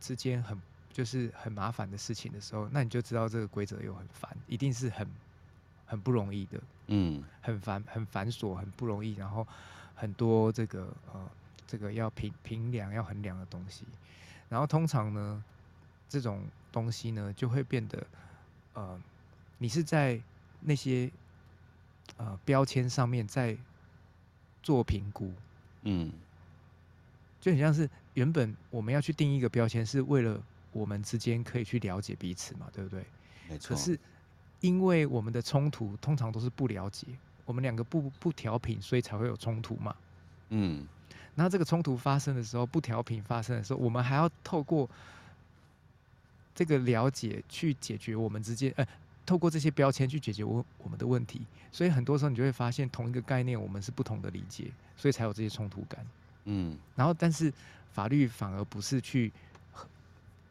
[0.00, 0.60] 之间很
[0.92, 5.08] 就是很麻烦的事情的时候，那你就知道这个规则又很烦，一定是很
[5.86, 9.46] 很不容易的，嗯，很繁很繁琐，很不容易，然后
[9.94, 11.30] 很多这个呃。
[11.70, 13.84] 这个要平平量、要衡量的东西，
[14.48, 15.44] 然后通常呢，
[16.08, 18.04] 这种东西呢就会变得，
[18.74, 19.00] 呃，
[19.58, 20.20] 你是在
[20.58, 21.08] 那些
[22.16, 23.56] 呃标签上面在
[24.62, 25.32] 做评估，
[25.82, 26.12] 嗯，
[27.40, 30.40] 就很像是原本我们要去定一个标签，是为了
[30.72, 33.04] 我们之间可以去了解彼此嘛，对不对？
[33.48, 33.74] 没错。
[33.74, 33.98] 可是
[34.60, 37.06] 因为我们的冲突通常都是不了解，
[37.46, 39.96] 我们两个不不调频，所以才会有冲突嘛，
[40.50, 40.86] 嗯。
[41.36, 44.90] 然后这个冲突发生的时候，不调频发生的时候，我们还要透过
[46.54, 48.86] 这个了解去解决我们之间，呃，
[49.30, 51.42] 透过这些标签去解决我我们的问题。
[51.70, 56.04] 所以很多时候你就会发现，同一个概念我们是不同的理解，所以才有这些冲突感。
[56.46, 56.76] 嗯。
[56.96, 57.52] 然后，但是
[57.92, 59.30] 法律反而不是去
[59.70, 59.86] 和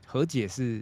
[0.05, 0.82] 和解，是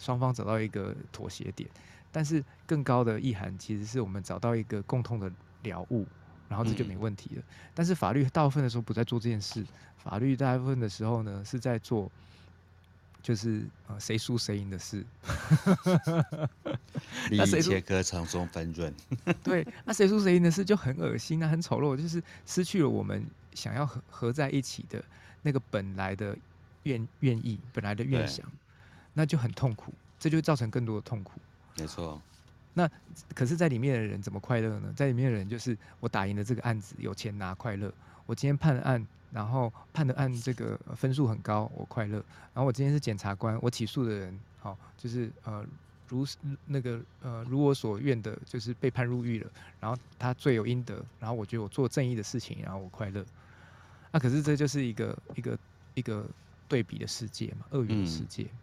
[0.00, 1.70] 双方找到一个妥协点，
[2.10, 5.30] 但是更高的意涵其实是我们找到一个共同的
[5.62, 6.04] 了悟。
[6.48, 7.40] 然后这就没问题了。
[7.40, 9.64] 嗯、但是法律大部分的时候不在做这件事，
[9.96, 12.10] 法律大部分的时候呢是在做，
[13.22, 15.06] 就是呃谁输谁赢的事。
[17.30, 18.94] 利益切割从中分润。
[19.44, 25.02] 对，那谁输谁赢的事就很恶心啊，很丑陋，就是失去了我们想要合合在一起的
[25.42, 26.36] 那个本来的
[26.84, 28.44] 愿愿意，本来的愿想，
[29.14, 31.32] 那就很痛苦，这就造成更多的痛苦。
[31.76, 32.20] 没错。
[32.74, 32.88] 那
[33.34, 34.92] 可是，在里面的人怎么快乐呢？
[34.94, 37.92] 在里面的人就是我打赢了这个案子，有钱拿，快乐。
[38.24, 42.18] 我今天判了案，然后判的案这个分数很高，我快乐。
[42.54, 45.64] 然后我今天是检察官，我起诉的人，好，就是呃
[46.08, 46.26] 如
[46.66, 49.50] 那个呃如我所愿的，就是被判入狱了。
[49.80, 53.24] 然后他罪有应得，然后我觉得我做正义的事情，然后我快乐。
[54.10, 55.58] 那可是这就是一个一个
[55.94, 56.26] 一个
[56.66, 58.44] 对比的世界嘛，鳄鱼的世界。
[58.44, 58.58] 嗯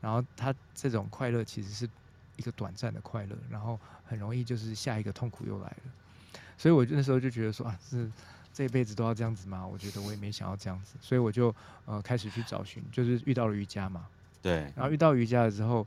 [0.00, 1.88] 然后他这种快乐其实是
[2.36, 6.40] 一个短暂的快乐，然后很容易就是下一个痛苦又来了。
[6.56, 8.08] 所以我那时候就觉得说啊，是
[8.52, 9.66] 这辈子都要这样子吗？
[9.66, 11.52] 我觉得我也没想要这样子，所以我就
[11.86, 14.06] 呃开始去找寻，就是遇到了瑜伽嘛。
[14.40, 14.70] 对。
[14.76, 15.84] 然后遇到瑜伽了之后，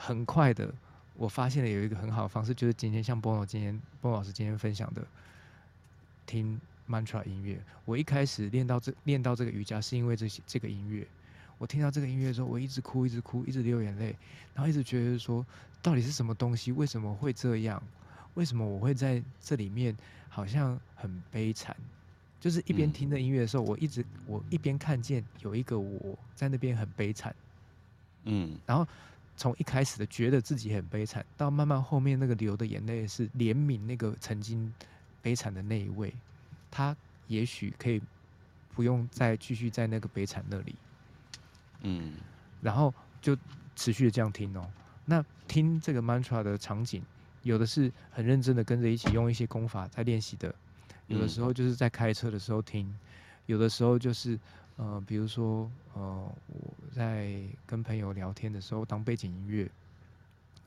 [0.00, 0.72] 很快的
[1.14, 5.06] 我发现了有一个很好的方式，就是今天像波老今天波老师今天分享的，
[6.24, 7.60] 听 mantra 音乐。
[7.84, 11.06] 我一开始练到这练到这个瑜伽，是因为这些这个音乐。
[11.58, 14.16] 我听到这个音乐的时候，我一直哭，一直哭，一直流眼泪，
[14.54, 15.44] 然后一直觉得说，
[15.82, 16.72] 到底是什么东西？
[16.72, 17.82] 为什么会这样？
[18.32, 19.94] 为什么我会在这里面
[20.30, 21.76] 好像很悲惨？
[22.40, 27.36] 就是一边听着音乐的时候，我一直我一边看见有一个我在那边很悲惨，
[28.24, 28.88] 嗯，然后
[29.40, 34.70] 从一开始的觉得自己很悲惨，到慢慢后面那个流的眼泪是怜悯那个曾经
[35.22, 36.12] 悲惨的那一位，
[36.70, 36.94] 他
[37.26, 38.02] 也许可以
[38.74, 40.74] 不用再继续在那个悲惨那里，
[41.80, 42.16] 嗯，
[42.60, 43.34] 然后就
[43.74, 44.70] 持续的这样听哦。
[45.06, 47.02] 那听这个 mantra 的场景。
[47.42, 50.54] 有的是很认真的跟着一起用一些功法在练习的，
[51.06, 52.94] 有的时候就是在开车的时候听，
[53.46, 54.38] 有的时候就是
[54.76, 59.70] 呃，比如说呃，我在跟朋友聊天的时候当背景音乐，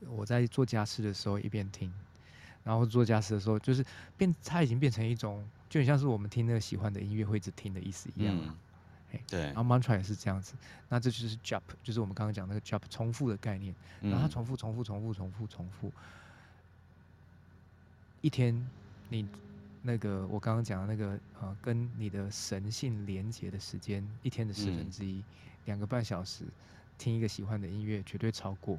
[0.08, 1.92] 我在做家事的时候一边听，
[2.62, 3.84] 然后做家事的时候就是
[4.16, 8.36] 变，它已经变成一种，就很像是我们听那个喜欢的音乐会一直听的意思一样。
[8.36, 8.54] 嗯
[9.28, 10.54] 对，然后 mantra 也是这样子，
[10.88, 15.92] 那这就是 japa，就是我们刚刚讲那个 japa 重复的概念，然后它重复、重复、重复、重复、重复。
[18.22, 18.68] 一天，
[19.10, 19.24] 你
[19.82, 25.22] 那个我刚刚讲的那个呃，跟你的神性连接的时间，一天的四分之一，
[25.66, 26.44] 两个半小时，
[26.98, 28.78] 听一个喜欢的音乐，绝对超过，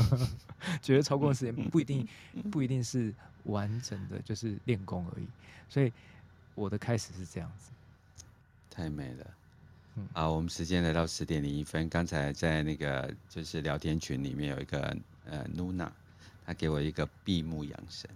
[0.82, 2.06] 绝对超过的时间不一定
[2.50, 3.12] 不一定是
[3.44, 5.26] 完整的，就是练功而已。
[5.68, 5.92] 所以
[6.54, 7.70] 我的开始是这样子，
[8.70, 9.26] 太美了。
[9.96, 15.88] 嗯，好，我们时间来到十点零一分，刚才在那个就是聊天群里面有一个呃，Nuna，
[16.44, 18.10] 他给我一个闭目养神。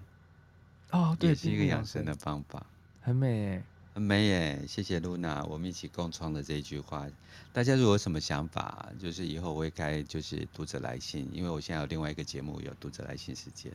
[0.90, 2.66] 哦，对，也是一个养生的方法，
[3.00, 3.62] 很美
[3.98, 4.64] 耶，很美耶！
[4.68, 7.08] 谢谢露娜，我们一起共创的这一句话。
[7.52, 13.72] 大家如果有什么想法，就是以后我会开就是读者来信，因为我现在有另外一个节目有读者来信时间。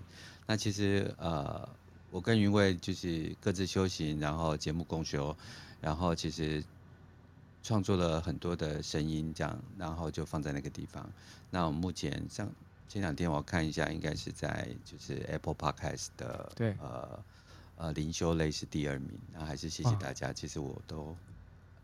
[0.48, 1.68] 那其实呃，
[2.10, 5.36] 我跟云卫就是各自修行，然后节目共修，
[5.82, 6.64] 然后其实
[7.62, 11.10] 创作了很多的声音，这样，然后就放在那个地方。
[11.52, 12.50] 那我目前像。
[12.90, 17.18] 前两天我看一下，应该是在就是 Apple Podcast 的对呃
[17.78, 20.32] 呃灵修类是第二名，那还是谢谢大家。
[20.32, 21.16] 其实我都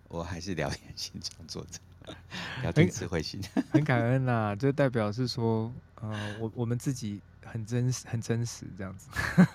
[0.08, 2.14] 我还是疗愈型创作者，
[2.62, 4.56] 聊天词汇型，很感恩呐、啊。
[4.56, 9.10] 这代表是说，呃，我我们自己很真实，很真实这样子。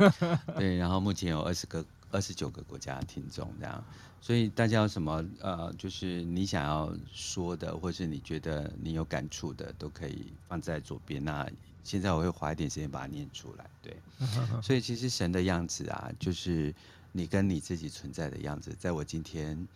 [0.59, 1.85] 对，然后目前有二十个。
[2.11, 3.85] 二十九个国家的听众这样，
[4.21, 11.25] 所以大家有什么呃，就是你想要说的，或是你觉得你有感触的，都可以放在左边。
[11.25, 11.51] 那
[11.85, 13.71] 现在我会花一点时间把它念出来。
[13.83, 13.97] 对，
[14.63, 16.75] 所以其实神的样子啊，就是
[17.13, 18.75] 你跟你自己存在的样子。
[18.77, 19.69] 在我今天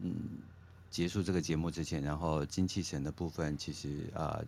[0.00, 0.14] 嗯
[0.90, 4.44] 结束这个节目之前，然后精气神的部分，其实呃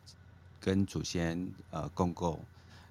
[0.61, 2.39] 跟祖先呃共构，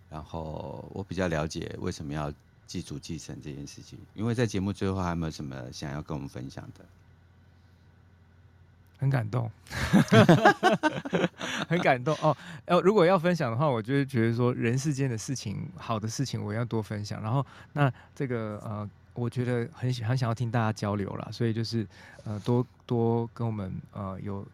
[0.09, 2.33] 然后我比较了解为什么要。
[2.67, 6.83] 祭祖祭神这件事情，因为在节目最后还有没有什么想要跟我们分享的？
[8.97, 9.49] 很感动，
[11.69, 12.35] 很感动哦。
[12.65, 17.21] 呃，如果要分享的话，我就会觉得说，人世间的事情，好的事情，我要多分享。
[17.21, 21.85] 然后，那这个呃，我觉得很喜很想要听大家交流啦，所以就是
[22.23, 24.45] 呃，多多跟我们呃有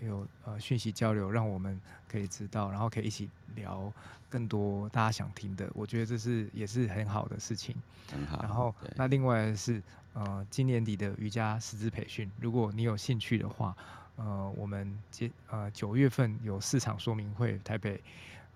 [0.00, 1.78] 有呃讯息交流，让我们
[2.10, 3.92] 可以知道，然后可以一起聊。
[4.30, 7.74] 更多大家想听的，我觉得这是也是很好的事情。
[8.12, 8.40] 很好。
[8.40, 9.82] 然后那另外是
[10.12, 13.76] 呃，今年底的瑜伽师资培训，如果你有兴趣的话，
[14.16, 18.00] 呃，我们接呃九月份有四场说明会，台北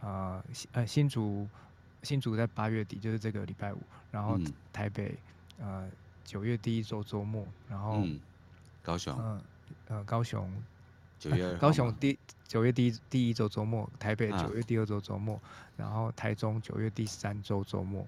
[0.00, 1.48] 呃新呃新竹
[2.02, 3.78] 新竹在八月底就是这个礼拜五，
[4.11, 4.38] 然后
[4.72, 5.14] 台北
[5.59, 5.88] 呃
[6.24, 8.20] 九月第一周周末，然后、嗯、
[8.82, 9.42] 高雄呃
[9.88, 10.50] 呃高雄。
[11.16, 15.40] 九月二，高雄第九月第一第一周周末，台北九月第二周周末，啊、
[15.74, 18.07] 然后台中九月第三周周末，哎，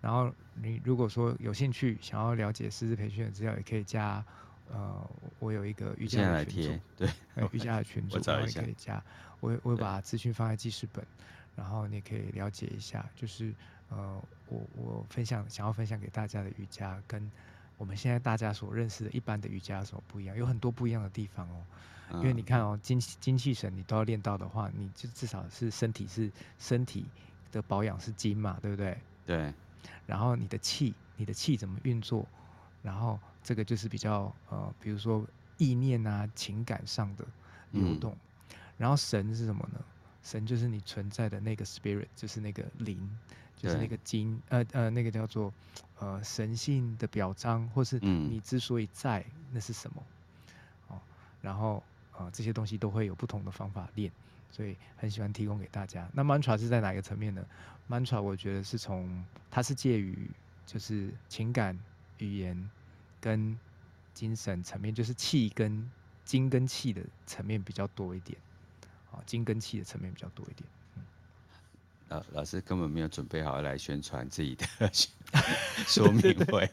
[0.00, 4.24] 然后你如果说有兴趣想要了解师资培训的资料，也可以加，
[4.72, 7.08] 呃，我有一个瑜伽的群组，对，
[7.52, 9.02] 瑜伽的群组，然后也可以加，
[9.40, 11.04] 我我把资讯放在记事本，
[11.54, 13.52] 然后你可以了解一下，就是
[13.90, 17.30] 呃，我我分享想要分享给大家的瑜伽，跟
[17.76, 20.36] 我们现在大家所认识的一般的瑜伽有什么不一样？
[20.36, 21.62] 有很多不一样的地方哦。
[22.14, 26.28] 因为你看哦，精精气神你都要练到的话，你就至少是身体是
[26.58, 27.06] 身体
[27.52, 28.98] 的保养是精嘛，对不对？
[29.24, 29.52] 对。
[30.06, 32.26] 然后你的气，你的气怎么运作？
[32.82, 35.26] 然后这个就是比较呃，比如说
[35.58, 37.26] 意念啊、情感上的
[37.72, 38.12] 流动。
[38.12, 39.78] 嗯、然后神是什么呢？
[40.22, 42.98] 神就是你存在的那个 spirit，就是那个灵，
[43.56, 45.52] 就是那个精，呃呃，那个叫做
[45.98, 50.02] 呃神性的表彰，或是你之所以在，嗯、那是什么？
[50.88, 51.00] 哦，
[51.40, 51.82] 然后
[52.18, 54.12] 呃这些东西都会有不同的方法练，
[54.50, 56.08] 所以很喜欢提供给大家。
[56.12, 57.44] 那 mantra 是在哪个层面呢
[57.88, 60.28] ？mantra 我觉得是从它是介于
[60.66, 61.78] 就是情感、
[62.18, 62.70] 语言
[63.20, 63.58] 跟
[64.12, 65.90] 精神层面，就是气跟
[66.24, 68.36] 精跟气的层面比较多一点。
[69.10, 70.68] 啊，精跟气的层面比较多一点。
[70.96, 71.02] 嗯，
[72.08, 74.66] 老老师根本没有准备好来宣传自己的
[75.86, 76.70] 说明会，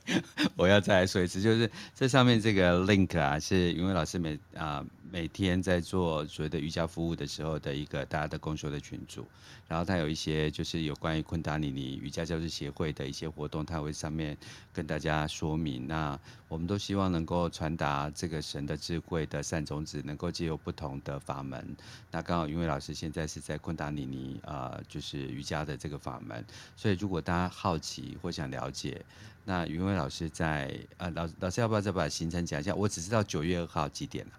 [0.55, 4.85] 我要再来说一次，就是这上面这个 link 啊，是云伟老师每啊。
[5.11, 9.25] 每天在做所谓的瑜伽服务的时候的一个大家的共修的群组，
[9.67, 14.37] 然后他有一些就是有关于昆达里尼瑜伽教师协会的一些活动，他会上面
[14.73, 15.87] 跟大家说明。
[15.87, 21.75] 那我们都希望能够传达这个神的智慧的善种子，能够借由不同的法门。
[22.11, 26.43] 那刚好云伟老师现在是在昆达里尼呃，就是瑜伽的这个法门，
[26.75, 29.03] 所以如果大家好奇或想了解，
[29.45, 32.75] 那云伟老师在呃老老师要不要再把行程讲一下？
[32.75, 34.31] 我只知道九月二号几点了。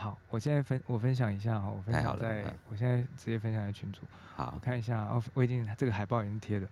[0.00, 4.00] 好，我现在分我分享一下哈，我分享在，我现在直接分享在群组。
[4.34, 6.66] 好，我看一下哦，我已经这个海报已经贴了，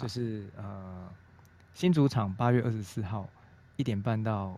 [0.00, 1.08] 就是呃
[1.74, 3.28] 新主场八月二十四号
[3.74, 4.56] 一点半到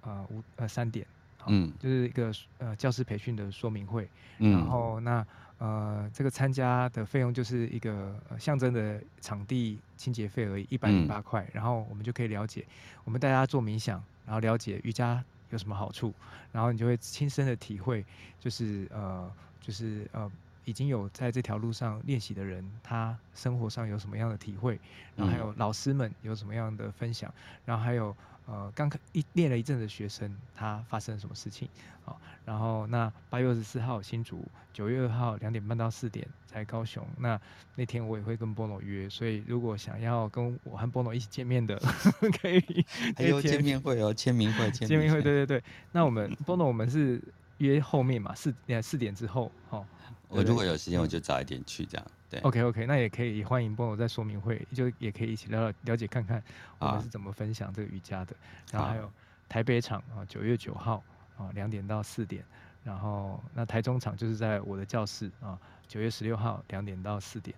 [0.00, 1.06] 呃五呃三点，
[1.48, 4.08] 嗯，就是一个呃教师培训的说明会，
[4.38, 5.26] 嗯、然后那
[5.58, 12.64] 呃这个参加的费用就是一个呃象征的场地清洁费而已，一百零八块，然后我们就可以了解，
[13.04, 15.22] 我们大家做冥想，然后了解瑜伽。
[15.50, 16.12] 有什么好处？
[16.52, 18.04] 然后你就会亲身的体会，
[18.38, 19.30] 就是呃，
[19.60, 20.30] 就是呃，
[20.64, 24.80] 已经有在这条路上练习的人，他生活上有什么样的体会，
[25.16, 27.32] 然后还有老师们有什么样的分享，
[27.64, 28.16] 然后还有。
[28.50, 31.68] 呃，刚一练了一阵的学生，他发生了什么事情？
[32.04, 37.06] 好，然后那八月二十四号新竹，九月二号两点半到四点在高雄。
[37.16, 37.40] 那
[37.76, 41.80] 那天我也会跟 Bono 约，所以如果想要跟我和 Bono 一起见面的，
[42.42, 42.84] 可以。
[43.16, 45.62] 还有见面会哦，签名会，签名会，对对对。
[45.92, 47.22] 那我们 Bono 我们是
[47.58, 49.86] 约后面嘛，四呃四点之后，哦。
[50.26, 52.06] 我如果有时间，我就早一点去，这样。
[52.30, 56.42] 对，OK OK，那也可以欢迎 Bono 在说明会，就也可以一起了了解看看
[56.78, 58.36] 我们是怎么分享这个瑜伽的。
[58.70, 59.12] 然后还有
[59.48, 61.02] 台北场啊，九月九号
[61.36, 62.44] 啊，两点到四点。
[62.84, 65.58] 然后那台中场就是在我的教室啊，
[65.88, 67.56] 九月十六号两点到四点。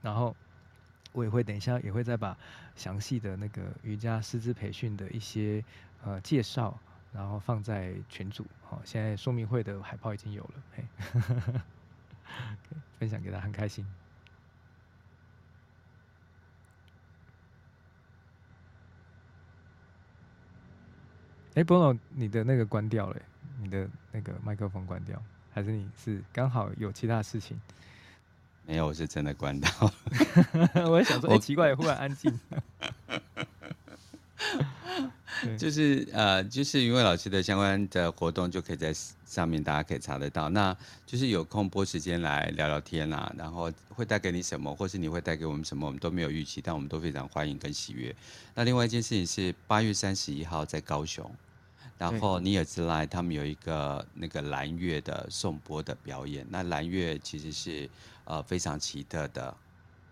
[0.00, 0.34] 然后
[1.12, 2.36] 我也会等一下也会再把
[2.74, 5.62] 详细的那个瑜伽师资培训的一些
[6.02, 6.78] 呃介绍。
[7.14, 10.82] 然后放在群组，好，现在说明会的海报已经有了，嘿，
[12.98, 13.86] 分享给他，很开心。
[21.54, 23.20] 哎，Bono，你的那个关掉了，
[23.58, 25.22] 你的那个麦克风关掉，
[25.52, 27.60] 还是你是刚好有其他事情？
[28.64, 29.70] 没有，我是真的关掉。
[30.88, 32.40] 我也想说，哎，奇怪，忽然安静。
[35.58, 38.94] 就是呃，就是云伟老师的相关的活动，就可以在
[39.26, 40.48] 上面，大家可以查得到。
[40.50, 40.76] 那
[41.06, 48.14] 就是有空拨时间来聊聊天啊，然后会带给你什么，或是你会带给我们什么，我们都没有预期，但我们都非常欢迎跟喜悦。
[48.54, 51.28] 那另外一件事情是八月三十一号在高雄，
[51.98, 56.46] 然后尼尔兹莱他们有一个那个蓝月的颂钵的表演。
[56.50, 57.88] 那蓝月其实是
[58.24, 59.56] 呃非常奇特的。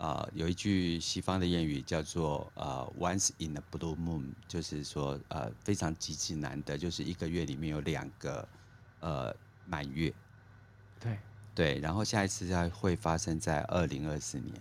[0.00, 8.48] 呃，有一句西方的谚语叫做“呃，once in a blue moon”，就是说呃非常极其难得，就是一个月里面有两个
[9.00, 9.36] 呃
[9.66, 10.10] 满月。
[10.98, 11.18] 对
[11.54, 14.54] 对，然后下一次要会发生在二零二四年，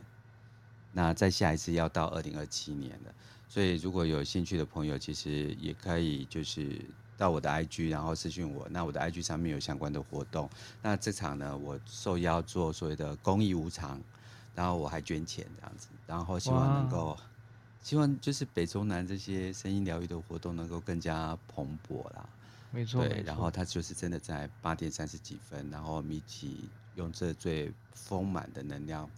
[0.91, 3.15] 那再下一次要到二零二七年了。
[3.47, 6.81] 所以如果有兴趣的朋友，其实也可以就是
[7.17, 8.67] 到我的 IG，然后私讯我。
[8.69, 10.49] 那我的 IG 上面有相关的活动。
[10.81, 14.01] 那这场呢，我受邀做所谓的公益无偿。
[14.59, 17.17] 然后我还捐钱这样子，然后希望能够，
[17.81, 22.27] 希望就是北中南这些声音疗愈的活动能够更加蓬勃啦。
[22.69, 29.09] 没错，对，然后他就是真的在八点三十几分，然后米奇用这最丰满的能量，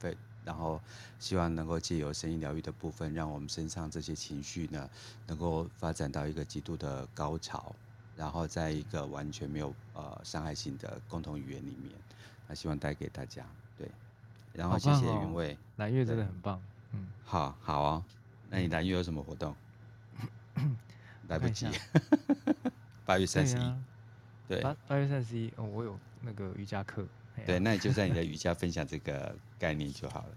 [0.46, 0.80] 然后
[1.18, 4.88] 希望能够借由声音疗愈的部分，让我们身上这些情绪呢，
[5.26, 7.76] 能够发展到一个极度的高潮，
[8.16, 11.96] 然后在一个完全没有呃伤害性的共同语言里面，
[12.48, 13.61] 那希望带给大家，对。
[14.54, 16.62] 然后谢谢云伟，蓝月真的很棒，
[16.94, 18.04] 嗯，好好啊、哦，
[18.50, 19.56] 那你蓝月有什么活动？
[21.28, 21.66] 来不及，
[23.06, 23.74] 八月三十一，
[24.48, 27.06] 对，八八月三十一，哦，我有那个瑜伽课，
[27.46, 30.30] 对，那你就在你的瑜伽分享这个概念就好了，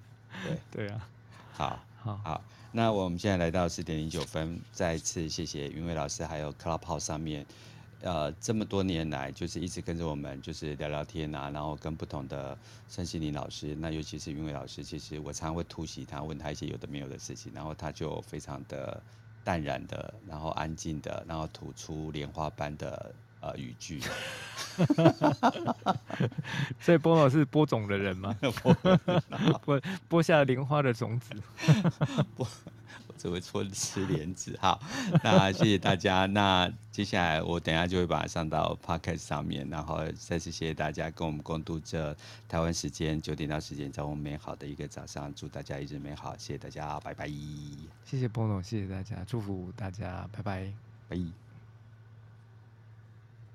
[0.45, 1.09] 对， 对啊，
[1.53, 7.45] 好，好，好，那我们现在来到四点零九分，再次谢谢云伟老师，还有 Clubhouse 上面
[8.03, 12.57] 呃这么多年来，就是一直跟着我们，就是聊聊天啊，然后跟不同的
[12.89, 19.03] 身心灵老师，那尤其是云伟老师，其实我常常会突袭他，问他一些有的没有的事情，然后他就非常的
[19.43, 23.15] 淡然的，然后安静的，然后吐出莲花般的。
[23.47, 24.01] 呃，语句，
[26.81, 28.35] 所以波老是播种的人吗？
[29.63, 29.79] 播
[30.09, 31.29] 播下莲花的种子，
[32.35, 32.49] 播
[33.04, 34.57] 我只会错吃莲子。
[34.61, 34.81] 好，
[35.23, 36.27] 那谢谢大家。
[36.27, 42.17] 那接下来我等下就会把它上到 Podcast 上面，然后再次谢谢大家跟我们共度这
[42.49, 46.37] 台湾时间九点到十点，早上美好的一个早上，祝大家一直美好。
[46.37, 47.29] 谢谢大家，拜拜。
[48.05, 50.73] 谢谢波诺，谢谢大家，祝福大家，拜拜，
[51.09, 51.44] 拜。